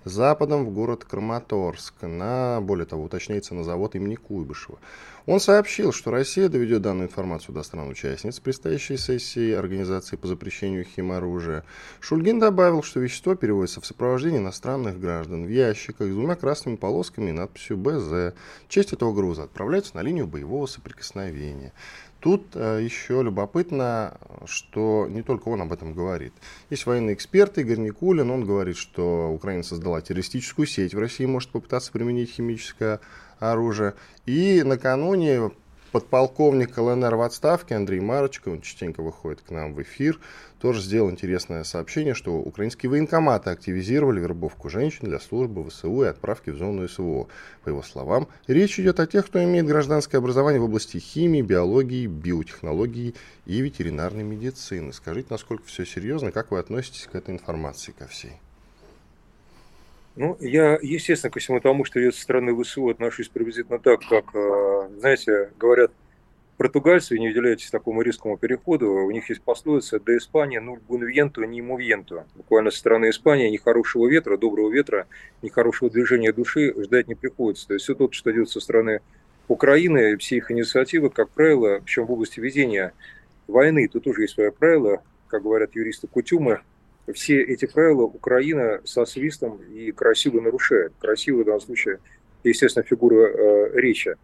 [0.06, 4.80] западом в город Краматорск, на, более того, уточняется, на завод имени Куйбышева.
[5.28, 11.66] Он сообщил, что Россия доведет данную информацию до стран-участниц предстоящей сессии Организации по запрещению химоружия.
[12.00, 17.32] Шульгин добавил, что вещество переводится в сопровождении иностранных граждан в ящиках с двумя красными полосками
[17.32, 18.36] и надписью «БЗ».
[18.70, 21.74] Часть этого груза отправляется на линию боевого соприкосновения.
[22.28, 26.34] Тут э, еще любопытно, что не только он об этом говорит.
[26.70, 31.52] Есть военный эксперт Игорь Никулин, он говорит, что Украина создала террористическую сеть, в России может
[31.52, 33.00] попытаться применить химическое
[33.40, 33.94] оружия.
[34.26, 35.52] И накануне
[36.00, 40.20] подполковник ЛНР в отставке Андрей Марочка, он частенько выходит к нам в эфир,
[40.60, 46.52] тоже сделал интересное сообщение, что украинские военкоматы активизировали вербовку женщин для службы ВСУ и отправки
[46.52, 47.28] в зону СВО.
[47.64, 52.08] По его словам, речь идет о тех, кто имеет гражданское образование в области химии, биологии,
[52.08, 54.94] биотехнологии и ветеринарной медицины.
[54.94, 58.40] Скажите, насколько все серьезно, как вы относитесь к этой информации ко всей?
[60.20, 64.34] Ну, я, естественно, ко всему тому, что я со стороны ВСУ отношусь приблизительно так, как,
[64.34, 65.92] э, знаете, говорят
[66.58, 71.62] португальцы, не уделяйтесь такому резкому переходу, у них есть пословица «де Испания нуль бунвенту, ни
[71.62, 72.24] мувенту».
[72.34, 75.06] Буквально со стороны Испании ни хорошего ветра, доброго ветра,
[75.44, 77.68] ни хорошего движения души ждать не приходится.
[77.68, 79.02] То есть все то, что идет со стороны
[79.48, 82.94] Украины, все их инициативы, как правило, причем в области ведения
[83.46, 86.62] войны, тут тоже есть свои правила, как говорят юристы Кутюмы,
[87.14, 90.94] все эти правила Украина со свистом и красиво нарушает.
[91.00, 92.00] Красиво в данном случае,
[92.44, 94.16] естественно, фигура э, речи.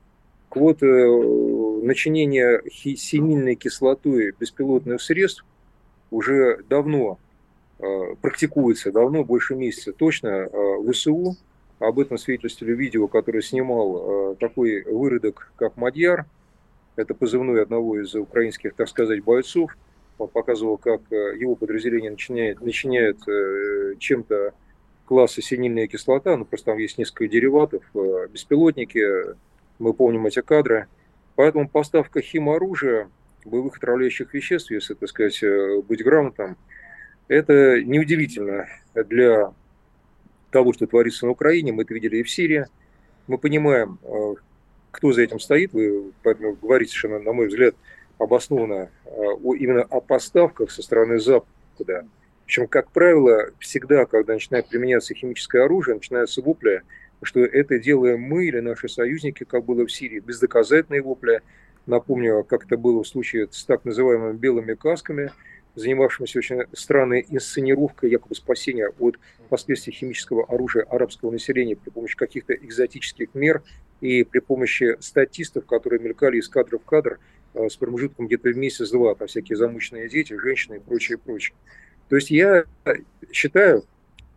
[0.50, 5.46] Квоты э, начинения синильной кислотой беспилотных средств
[6.12, 7.19] уже давно
[7.80, 11.38] э, практикуется, давно, больше месяца точно э, ВСУ.
[11.80, 16.26] Об этом свидетельствовали видео, которое снимал э, такой выродок, как Мадьяр.
[16.96, 19.76] Это позывной одного из украинских, так сказать, бойцов–
[20.28, 24.54] показывал, как э, его подразделение начиняет, начиняет э, чем-то
[25.06, 29.36] класса синильная кислота, ну просто там есть несколько дериватов, э, беспилотники,
[29.80, 30.88] мы помним эти кадры.
[31.36, 33.10] Поэтому поставка химоружия,
[33.44, 35.44] боевых отравляющих веществ, если, так сказать,
[35.88, 36.58] быть грамотным,
[37.28, 39.52] это неудивительно для
[40.52, 41.74] того, что творится на Украине.
[41.74, 42.68] Мы это видели и в Сирии.
[43.26, 43.98] Мы понимаем,
[44.92, 45.74] кто за этим стоит.
[45.74, 47.76] Вы поэтому говорите совершенно, на мой взгляд,
[48.24, 52.06] обоснованно о, именно о поставках со стороны Запада.
[52.46, 56.82] Причем, как правило, всегда, когда начинает применяться химическое оружие, начинаются вопли,
[57.22, 61.42] что это делаем мы или наши союзники, как было в Сирии, бездоказательные вопли.
[61.86, 65.32] Напомню, как это было в случае с так называемыми белыми касками,
[65.76, 69.18] занимавшимися очень странной инсценировкой якобы спасения от
[69.50, 73.64] последствий химического оружия арабского населения при помощи каких-то экзотических мер
[74.02, 79.16] и при помощи статистов, которые мелькали из кадра в кадр, Э, с промежутком где-то месяц-два,
[79.16, 81.56] там всякие замученные дети, женщины и прочее, прочее.
[82.10, 82.66] То есть я
[83.32, 83.84] считаю,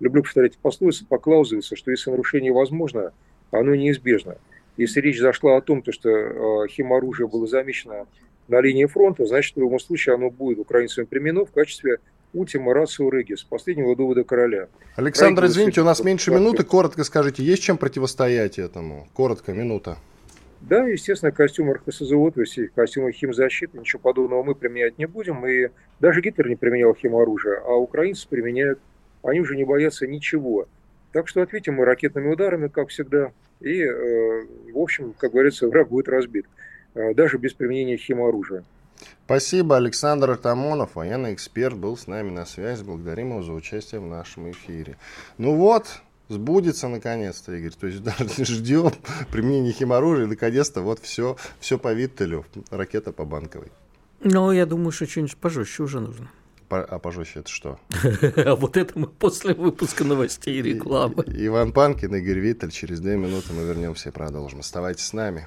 [0.01, 3.13] люблю повторять пословицу, поклаузывается, что если нарушение возможно,
[3.51, 4.37] оно неизбежно.
[4.77, 8.07] Если речь зашла о том, то, что э, химоружие было замечено
[8.49, 11.99] на линии фронта, значит, в любом случае оно будет украинцами применено в качестве
[12.35, 14.69] Ультима рацио регис, последнего довода короля.
[14.97, 19.09] Александр, Раги извините, у нас меньше минуты, коротко скажите, есть чем противостоять этому?
[19.15, 19.97] Коротко, минута.
[20.69, 25.47] Да, естественно, костюм РХСЗО, то есть костюмы химзащиты, ничего подобного мы применять не будем.
[25.47, 25.69] И
[26.01, 28.81] даже Гитлер не применял химоружие, а украинцы применяют.
[29.23, 30.67] Они уже не боятся ничего.
[31.13, 33.31] Так что ответим мы ракетными ударами, как всегда.
[33.61, 36.47] И, э, в общем, как говорится, враг будет разбит.
[36.95, 38.65] Э, даже без применения химоружия.
[39.25, 42.83] Спасибо, Александр Артамонов, военный эксперт, был с нами на связи.
[42.83, 44.97] Благодарим его за участие в нашем эфире.
[45.39, 47.73] Ну вот, сбудется наконец-то, Игорь.
[47.73, 48.93] То есть даже ждем
[49.31, 53.71] применения химоружия, наконец-то вот все, все по Виттелю, ракета по банковой.
[54.23, 56.31] Ну, я думаю, что что-нибудь пожестче уже нужно.
[56.69, 57.79] По, а пожестче это что?
[58.37, 61.25] А вот это мы после выпуска новостей и рекламы.
[61.27, 62.71] Иван Панкин, Игорь Виттель.
[62.71, 64.61] Через две минуты мы вернемся и продолжим.
[64.61, 65.47] Оставайтесь с нами.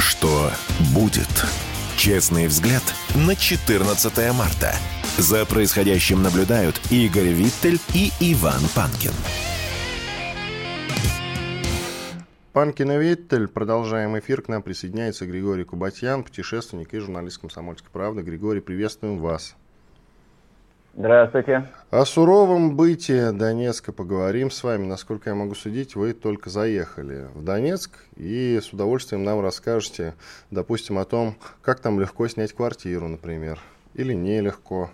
[0.00, 0.50] Что
[0.94, 1.28] будет?
[1.98, 2.82] Честный взгляд
[3.14, 4.74] на 14 марта.
[5.18, 9.12] За происходящим наблюдают Игорь Виттель и Иван Панкин.
[12.54, 13.46] Панкин и Виттель.
[13.46, 14.40] Продолжаем эфир.
[14.40, 18.22] К нам присоединяется Григорий Кубатьян, путешественник и журналист «Комсомольской правды».
[18.22, 19.54] Григорий, приветствуем вас.
[21.00, 21.64] Здравствуйте.
[21.90, 24.84] О суровом бытии Донецка поговорим с вами.
[24.84, 30.12] Насколько я могу судить, вы только заехали в Донецк и с удовольствием нам расскажете,
[30.50, 33.58] допустим, о том, как там легко снять квартиру, например,
[33.94, 34.90] или нелегко.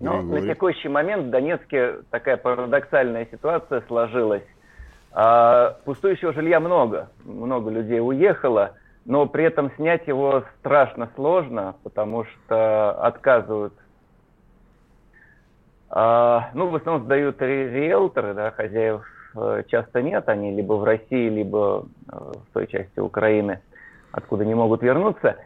[0.00, 4.42] Ну, на текущий момент в Донецке такая парадоксальная ситуация сложилась.
[5.12, 8.72] А, пустующего жилья много, много людей уехало–
[9.04, 13.74] но при этом снять его страшно сложно, потому что отказывают.
[15.96, 21.28] А, ну, в основном сдают риэлторы, да, хозяев э, часто нет, они либо в России,
[21.28, 23.60] либо э, в той части Украины,
[24.10, 25.36] откуда не могут вернуться.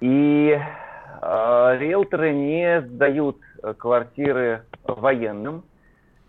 [0.00, 0.58] И
[1.20, 3.36] а, риэлторы не сдают
[3.78, 5.62] квартиры военным,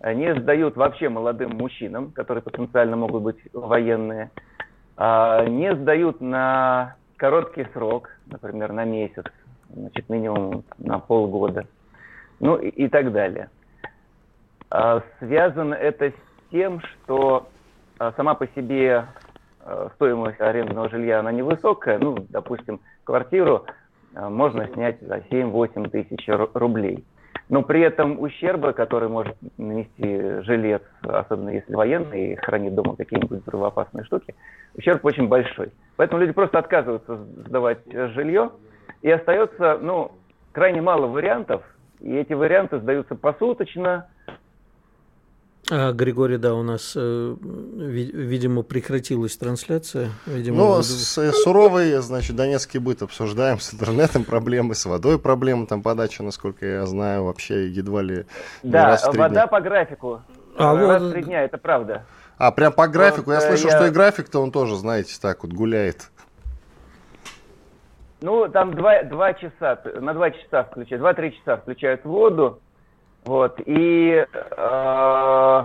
[0.05, 4.29] не сдают вообще молодым мужчинам, которые потенциально могут быть военные.
[4.97, 9.25] А, не сдают на короткий срок, например, на месяц,
[9.73, 11.65] значит, минимум на полгода,
[12.39, 13.49] ну и, и так далее.
[14.75, 16.13] А, связано это с
[16.51, 17.47] тем, что
[17.99, 19.05] а, сама по себе
[19.95, 23.65] стоимость арендного жилья, она невысокая, ну, допустим, квартиру
[24.13, 27.05] можно снять за 7-8 тысяч рублей
[27.49, 34.05] но при этом ущерба, который может нанести жилец, особенно если военный хранит дома какие-нибудь взрывоопасные
[34.05, 34.33] штуки,
[34.75, 35.71] ущерб очень большой.
[35.95, 38.51] Поэтому люди просто отказываются сдавать жилье,
[39.01, 40.13] и остается ну,
[40.51, 41.63] крайне мало вариантов,
[41.99, 44.07] и эти варианты сдаются посуточно,
[45.71, 50.09] а, Григорий, да, у нас, э, видимо, прекратилась трансляция.
[50.25, 50.83] Видимо, ну, вы...
[50.83, 56.21] с, э, суровый, значит, донецкий быт обсуждаем, с интернетом проблемы, с водой проблемы, там подача,
[56.21, 58.25] насколько я знаю, вообще едва ли
[58.61, 59.47] Да, раз вода дня.
[59.47, 60.21] по графику,
[60.57, 61.09] а раз вот...
[61.09, 62.05] в три дня, это правда.
[62.37, 63.77] А, прям по графику, вот, я слышал, я...
[63.77, 66.09] что и график-то он тоже, знаете, так вот гуляет.
[68.19, 72.59] Ну, там два, два часа, на два часа включают, два-три часа включают воду,
[73.25, 75.63] вот, и э,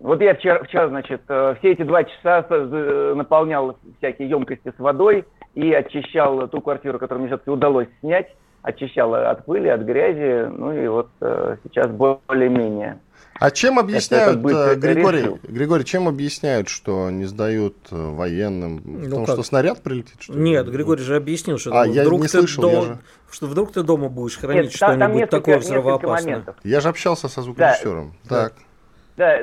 [0.00, 4.78] вот я вчера, вчера, значит, э, все эти два часа э, наполнял всякие емкости с
[4.78, 10.48] водой и очищал ту квартиру, которую мне все-таки удалось снять, очищал от пыли, от грязи,
[10.50, 12.98] ну и вот э, сейчас более-менее.
[13.38, 15.38] А чем объясняют, это, Григорий, решил.
[15.42, 18.80] Григорий, чем объясняют, что не сдают военным?
[18.84, 19.34] Ну Потому как?
[19.34, 20.14] что снаряд прилетит?
[20.20, 22.98] Что Нет, Григорий же объяснил, что а, вдруг, не ты слышал, дом, же...
[23.30, 26.44] что вдруг ты дома будешь хранить что-нибудь такое взрывоопасное.
[26.62, 28.14] Я же общался со звукорежиссером.
[28.24, 28.44] Да.
[28.44, 28.54] Так.
[28.54, 28.58] Да,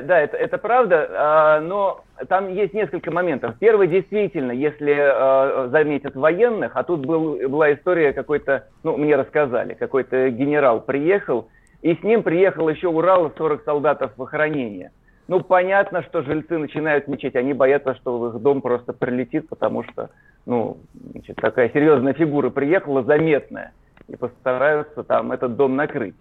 [0.02, 3.56] да, это, это правда, а, но там есть несколько моментов.
[3.58, 9.74] Первый, действительно, если а, заметят военных, а тут был, была история какой-то, ну, мне рассказали,
[9.74, 11.48] какой-то генерал приехал,
[11.80, 14.92] и с ним приехал еще Урал 40 солдатов в охранение.
[15.26, 17.36] Ну, понятно, что жильцы начинают мечеть.
[17.36, 20.10] Они боятся, что в их дом просто прилетит, потому что,
[20.44, 20.78] ну,
[21.12, 23.72] значит, такая серьезная фигура приехала, заметная,
[24.08, 26.14] и постараются там этот дом накрыть.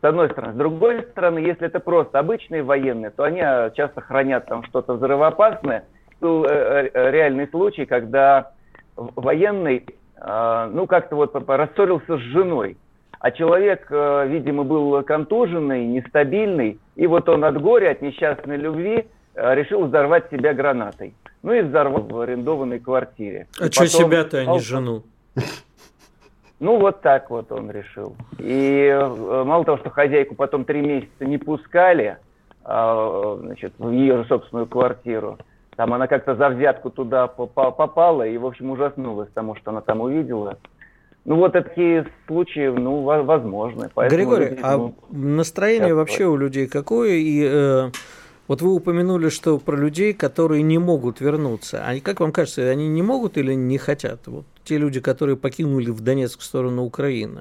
[0.00, 0.52] С одной стороны.
[0.52, 4.94] С другой стороны, если это просто обычные военные, то они а, часто хранят там что-то
[4.94, 5.84] взрывоопасное.
[6.20, 8.52] Был э, э, реальный случай, когда
[8.96, 9.86] военный,
[10.20, 12.76] ну, как-то вот рассорился с женой
[13.20, 19.06] а человек, э, видимо, был контуженный, нестабильный, и вот он от горя, от несчастной любви
[19.34, 21.14] э, решил взорвать себя гранатой.
[21.42, 23.46] Ну и взорвал в арендованной квартире.
[23.60, 25.02] А и что себя-то, а не жену?
[26.60, 28.16] Ну, вот так вот он решил.
[28.38, 32.18] И э, мало того, что хозяйку потом три месяца не пускали
[32.64, 35.38] а, значит, в ее собственную квартиру,
[35.76, 40.00] там она как-то за взятку туда попала и, в общем, ужаснулась тому, что она там
[40.00, 40.58] увидела.
[41.24, 43.88] Ну, вот такие случаи, ну, возможны.
[43.94, 47.12] Поэтому Григорий, люди, а ну, настроение вообще у людей какое?
[47.12, 47.90] И э,
[48.48, 51.84] вот вы упомянули, что про людей, которые не могут вернуться.
[51.86, 54.26] А как вам кажется, они не могут или не хотят?
[54.26, 57.40] Вот те люди, которые покинули в Донецк в сторону Украины.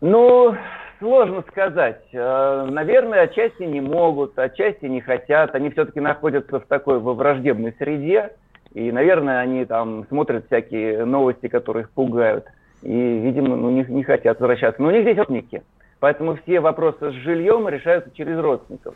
[0.00, 0.56] Ну,
[0.98, 2.02] сложно сказать.
[2.12, 5.54] Э, наверное, отчасти не могут, отчасти не хотят.
[5.54, 8.32] Они все-таки находятся в такой во враждебной среде.
[8.72, 12.46] И, наверное, они там смотрят всякие новости, которые их пугают.
[12.82, 14.82] И, видимо, ну, не, не хотят возвращаться.
[14.82, 15.62] Но у них здесь родственники.
[16.00, 18.94] Поэтому все вопросы с жильем решаются через родственников.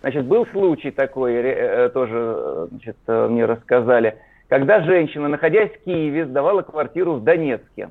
[0.00, 6.62] Значит, был случай такой, э, тоже значит, мне рассказали, когда женщина, находясь в Киеве, сдавала
[6.62, 7.90] квартиру в Донецке.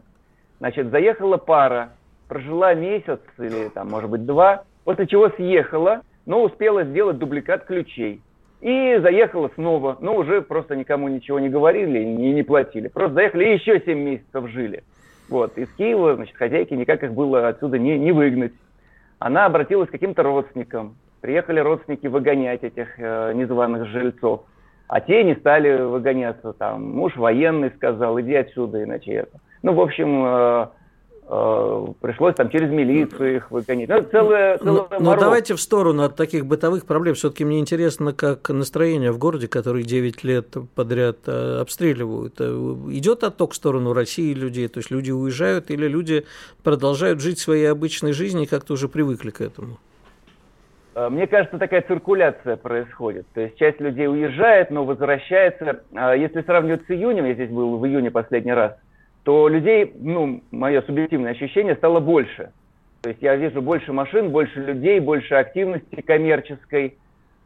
[0.59, 1.89] Значит, заехала пара,
[2.27, 8.21] прожила месяц или, там, может быть, два, после чего съехала, но успела сделать дубликат ключей.
[8.61, 12.89] И заехала снова, но уже просто никому ничего не говорили и не платили.
[12.89, 14.83] Просто заехали и еще 7 месяцев жили.
[15.31, 18.51] Вот, из Киева, значит, хозяйки никак их было отсюда не, не выгнать.
[19.17, 20.97] Она обратилась к каким-то родственникам.
[21.21, 24.41] Приехали родственники выгонять этих э, незваных жильцов.
[24.87, 26.51] А те не стали выгоняться.
[26.51, 29.39] Там муж военный сказал, иди отсюда, иначе это.
[29.63, 30.67] Ну, в общем, э,
[32.01, 33.87] пришлось там через милицию их выгонять.
[33.87, 37.15] Ну, целая, целая но, но давайте в сторону от таких бытовых проблем.
[37.15, 42.35] Все-таки мне интересно, как настроение в городе, который 9 лет подряд э, обстреливают.
[42.39, 42.45] Э,
[42.89, 44.67] идет отток в сторону России людей?
[44.67, 46.25] То есть люди уезжают или люди
[46.63, 49.77] продолжают жить своей обычной жизнью и как-то уже привыкли к этому?
[50.93, 53.25] Мне кажется, такая циркуляция происходит.
[53.33, 55.83] То есть часть людей уезжает, но возвращается.
[55.93, 58.73] Если сравнивать с июнем, я здесь был в июне последний раз–
[59.23, 62.51] то людей, ну, мое субъективное ощущение, стало больше.
[63.01, 66.97] То есть я вижу больше машин, больше людей, больше активности коммерческой.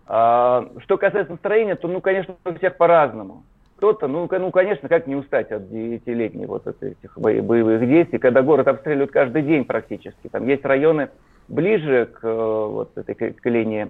[0.07, 3.43] А, что касается настроения, то, ну, конечно, у всех по-разному.
[3.77, 8.67] Кто-то, ну, ну, конечно, как не устать от девятилетней вот этих боевых действий, когда город
[8.69, 10.29] обстреливают каждый день практически.
[10.31, 11.09] Там есть районы
[11.49, 13.89] ближе к вот этой к линии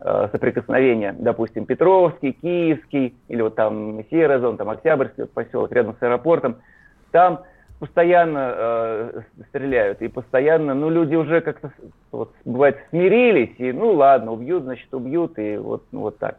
[0.00, 5.96] э, соприкосновения, допустим, Петровский, Киевский, или вот там серая зона, там Октябрьский вот поселок рядом
[5.98, 6.56] с аэропортом–
[7.10, 7.42] там
[7.78, 11.70] постоянно э, стреляют, и постоянно, ну, люди уже как-то,
[12.10, 16.38] вот, бывает, смирились, и, ну, ладно, убьют, значит, убьют, и вот, ну, вот так.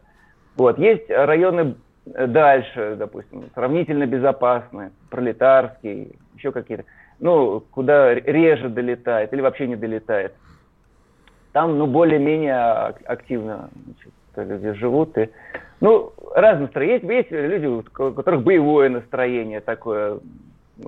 [0.55, 6.85] Вот, есть районы дальше, допустим, сравнительно безопасные, пролетарские, еще какие-то,
[7.19, 10.33] ну, куда реже долетает или вообще не долетает.
[11.51, 12.55] Там, ну, более-менее
[13.05, 15.29] активно значит, люди живут, и,
[15.81, 17.17] ну, разные настроения.
[17.17, 20.19] Есть, есть люди, у которых боевое настроение такое,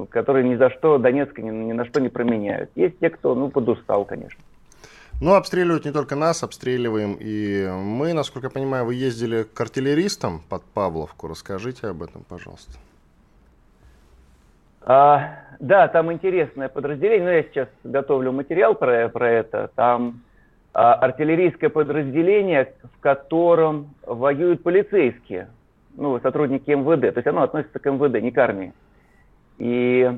[0.10, 2.70] которые ни за что Донецка ни, ни на что не променяют.
[2.76, 4.42] Есть те, кто ну, подустал, конечно.
[5.22, 8.14] Ну, обстреливают не только нас, обстреливаем и мы.
[8.14, 11.28] Насколько я понимаю, вы ездили к артиллеристам под Павловку.
[11.28, 12.72] Расскажите об этом, пожалуйста.
[14.82, 17.26] А, да, там интересное подразделение.
[17.26, 19.70] Ну, я сейчас готовлю материал про, про это.
[19.76, 20.22] Там
[20.74, 25.50] а, артиллерийское подразделение, в котором воюют полицейские,
[25.98, 27.14] ну, сотрудники МВД.
[27.14, 28.74] То есть оно относится к МВД, не к армии.
[29.60, 30.10] И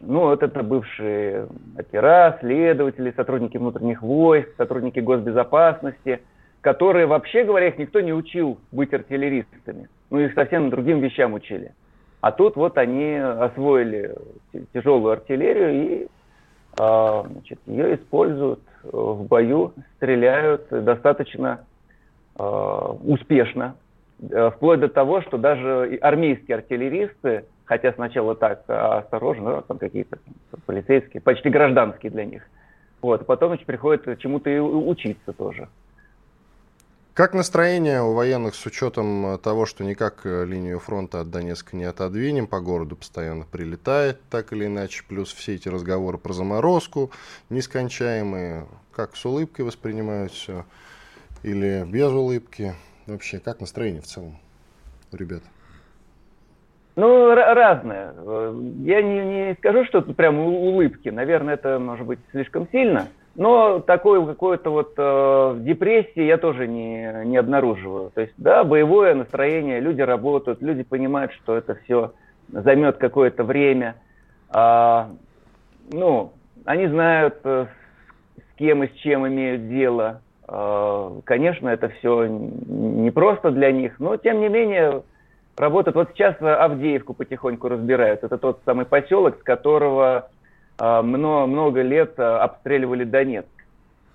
[0.00, 6.20] ну, вот это бывшие опера, следователи, сотрудники внутренних войск, сотрудники госбезопасности,
[6.60, 9.88] которые, вообще говоря, их никто не учил быть артиллеристами.
[10.10, 11.72] Ну, их совсем другим вещам учили.
[12.20, 14.14] А тут вот они освоили
[14.72, 16.06] тяжелую артиллерию и
[16.78, 21.64] а, значит, ее используют в бою, стреляют достаточно
[22.36, 23.76] а, успешно,
[24.20, 30.18] э, вплоть до того, что даже армейские артиллеристы хотя сначала так а осторожно, там какие-то
[30.66, 32.42] полицейские, почти гражданские для них.
[33.02, 35.68] Вот, а потом значит, приходится чему-то и учиться тоже.
[37.14, 41.84] Как настроение у военных с учетом того, что никак э, линию фронта от Донецка не
[41.84, 47.12] отодвинем, по городу постоянно прилетает, так или иначе, плюс все эти разговоры про заморозку
[47.50, 50.64] нескончаемые, как с улыбкой воспринимают все
[51.44, 52.74] или без улыбки?
[53.06, 54.36] Вообще, как настроение в целом
[55.12, 55.42] у ребят?
[56.96, 58.14] Ну, разное.
[58.82, 61.08] Я не, не скажу, что это прям улыбки.
[61.08, 63.08] Наверное, это может быть слишком сильно.
[63.34, 68.12] Но такой какой-то вот э, депрессии я тоже не, не обнаруживаю.
[68.14, 72.12] То есть, да, боевое настроение, люди работают, люди понимают, что это все
[72.48, 73.96] займет какое-то время.
[74.50, 75.10] А,
[75.92, 76.32] ну,
[76.64, 77.66] они знают, э,
[78.36, 80.20] с кем и с чем имеют дело.
[80.46, 85.02] А, конечно, это все не просто для них, но тем не менее
[85.56, 85.96] работают.
[85.96, 88.24] Вот сейчас Авдеевку потихоньку разбирают.
[88.24, 90.28] Это тот самый поселок, с которого
[90.78, 93.48] э, много, много лет э, обстреливали Донецк.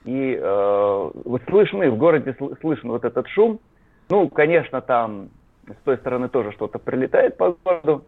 [0.05, 1.11] И э,
[1.47, 3.59] слышны, в городе слышен вот этот шум.
[4.09, 5.29] Ну, конечно, там
[5.67, 8.05] с той стороны тоже что-то прилетает по городу.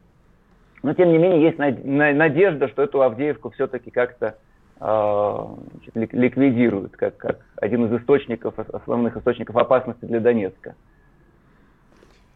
[0.84, 4.36] Но, тем не менее, есть надежда, что эту Авдеевку все-таки как-то
[4.80, 5.46] э,
[5.94, 10.76] ликвидируют, как, как один из источников, основных источников опасности для Донецка.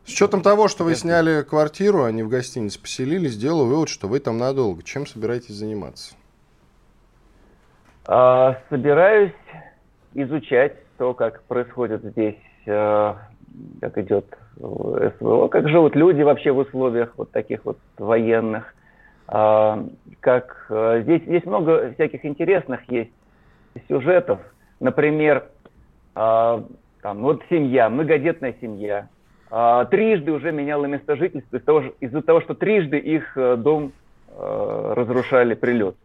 [0.06, 4.08] С учетом того, что вы сняли квартиру, а не в гостинице поселились, сделаю вывод, что
[4.08, 4.84] вы там надолго.
[4.84, 6.16] Чем собираетесь заниматься?
[8.06, 9.34] А, собираюсь
[10.14, 12.38] изучать то, как происходит здесь,
[12.68, 13.18] а,
[13.82, 14.26] как идет
[14.58, 18.76] СВО, как живут люди вообще в условиях вот таких вот военных.
[19.28, 19.88] А,
[20.20, 20.68] как
[21.02, 23.12] здесь, здесь много всяких интересных есть
[23.88, 24.40] сюжетов.
[24.80, 25.48] Например,
[26.14, 26.68] там,
[27.04, 29.15] вот семья, многодетная семья, а,
[29.50, 33.92] трижды уже меняла место жительства из-за того, из того, что трижды их э, дом
[34.30, 35.96] э, разрушали прилет.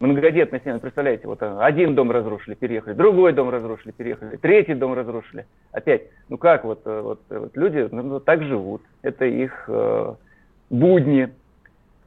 [0.00, 4.94] Многодетная семья, представляете, вот э, один дом разрушили, переехали, другой дом разрушили, переехали, третий дом
[4.94, 5.46] разрушили.
[5.72, 10.14] Опять, ну как вот, вот, вот люди ну, ну, так живут, это их э,
[10.70, 11.28] будни.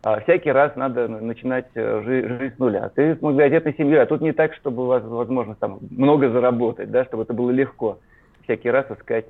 [0.01, 2.89] А всякий раз надо начинать жи- жизнь с нуля.
[2.95, 6.89] Ты с многодетной семьей, а тут не так, чтобы у вас возможность там много заработать,
[6.89, 7.99] да, чтобы это было легко.
[8.43, 9.25] Всякий раз искать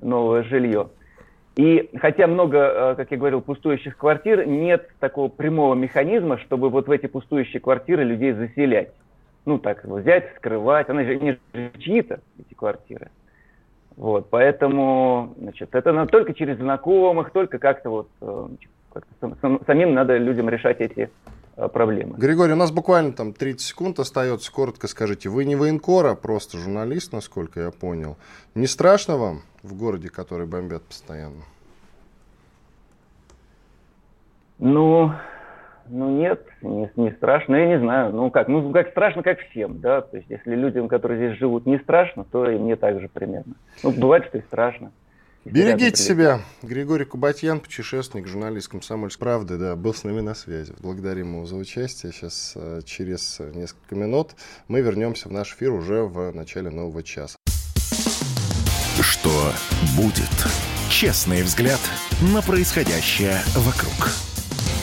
[0.00, 0.88] новое жилье.
[1.56, 6.86] И хотя много, э, как я говорил, пустующих квартир, нет такого прямого механизма, чтобы вот
[6.86, 8.92] в эти пустующие квартиры людей заселять.
[9.46, 10.90] Ну так, взять, скрывать.
[10.90, 11.38] Они же, не
[11.78, 13.08] чьи-то, эти квартиры.
[13.96, 18.48] Вот, поэтому, значит, это только через знакомых, только как-то вот э,
[18.92, 19.04] как
[19.66, 21.10] самим надо людям решать эти
[21.56, 22.16] проблемы.
[22.18, 24.52] Григорий, у нас буквально там 30 секунд остается.
[24.52, 28.16] Коротко скажите, вы не военкор, а просто журналист, насколько я понял.
[28.54, 31.42] Не страшно вам в городе, который бомбят постоянно?
[34.58, 35.12] Ну,
[35.88, 38.12] ну нет, не, не страшно, я не знаю.
[38.12, 40.02] Ну как, ну как страшно, как всем, да.
[40.02, 43.54] То есть если людям, которые здесь живут, не страшно, то и мне также примерно.
[43.82, 44.92] Ну бывает, что и страшно.
[45.50, 46.40] Берегите себя.
[46.62, 50.74] Григорий Кубатьян, путешественник, журналист «Комсомольской правды», да, был с нами на связи.
[50.80, 52.12] Благодарим его за участие.
[52.12, 54.32] Сейчас э, через несколько минут
[54.66, 57.36] мы вернемся в наш эфир уже в начале нового часа.
[59.00, 59.52] Что
[59.96, 60.24] будет?
[60.90, 61.80] Честный взгляд
[62.34, 64.35] на происходящее вокруг.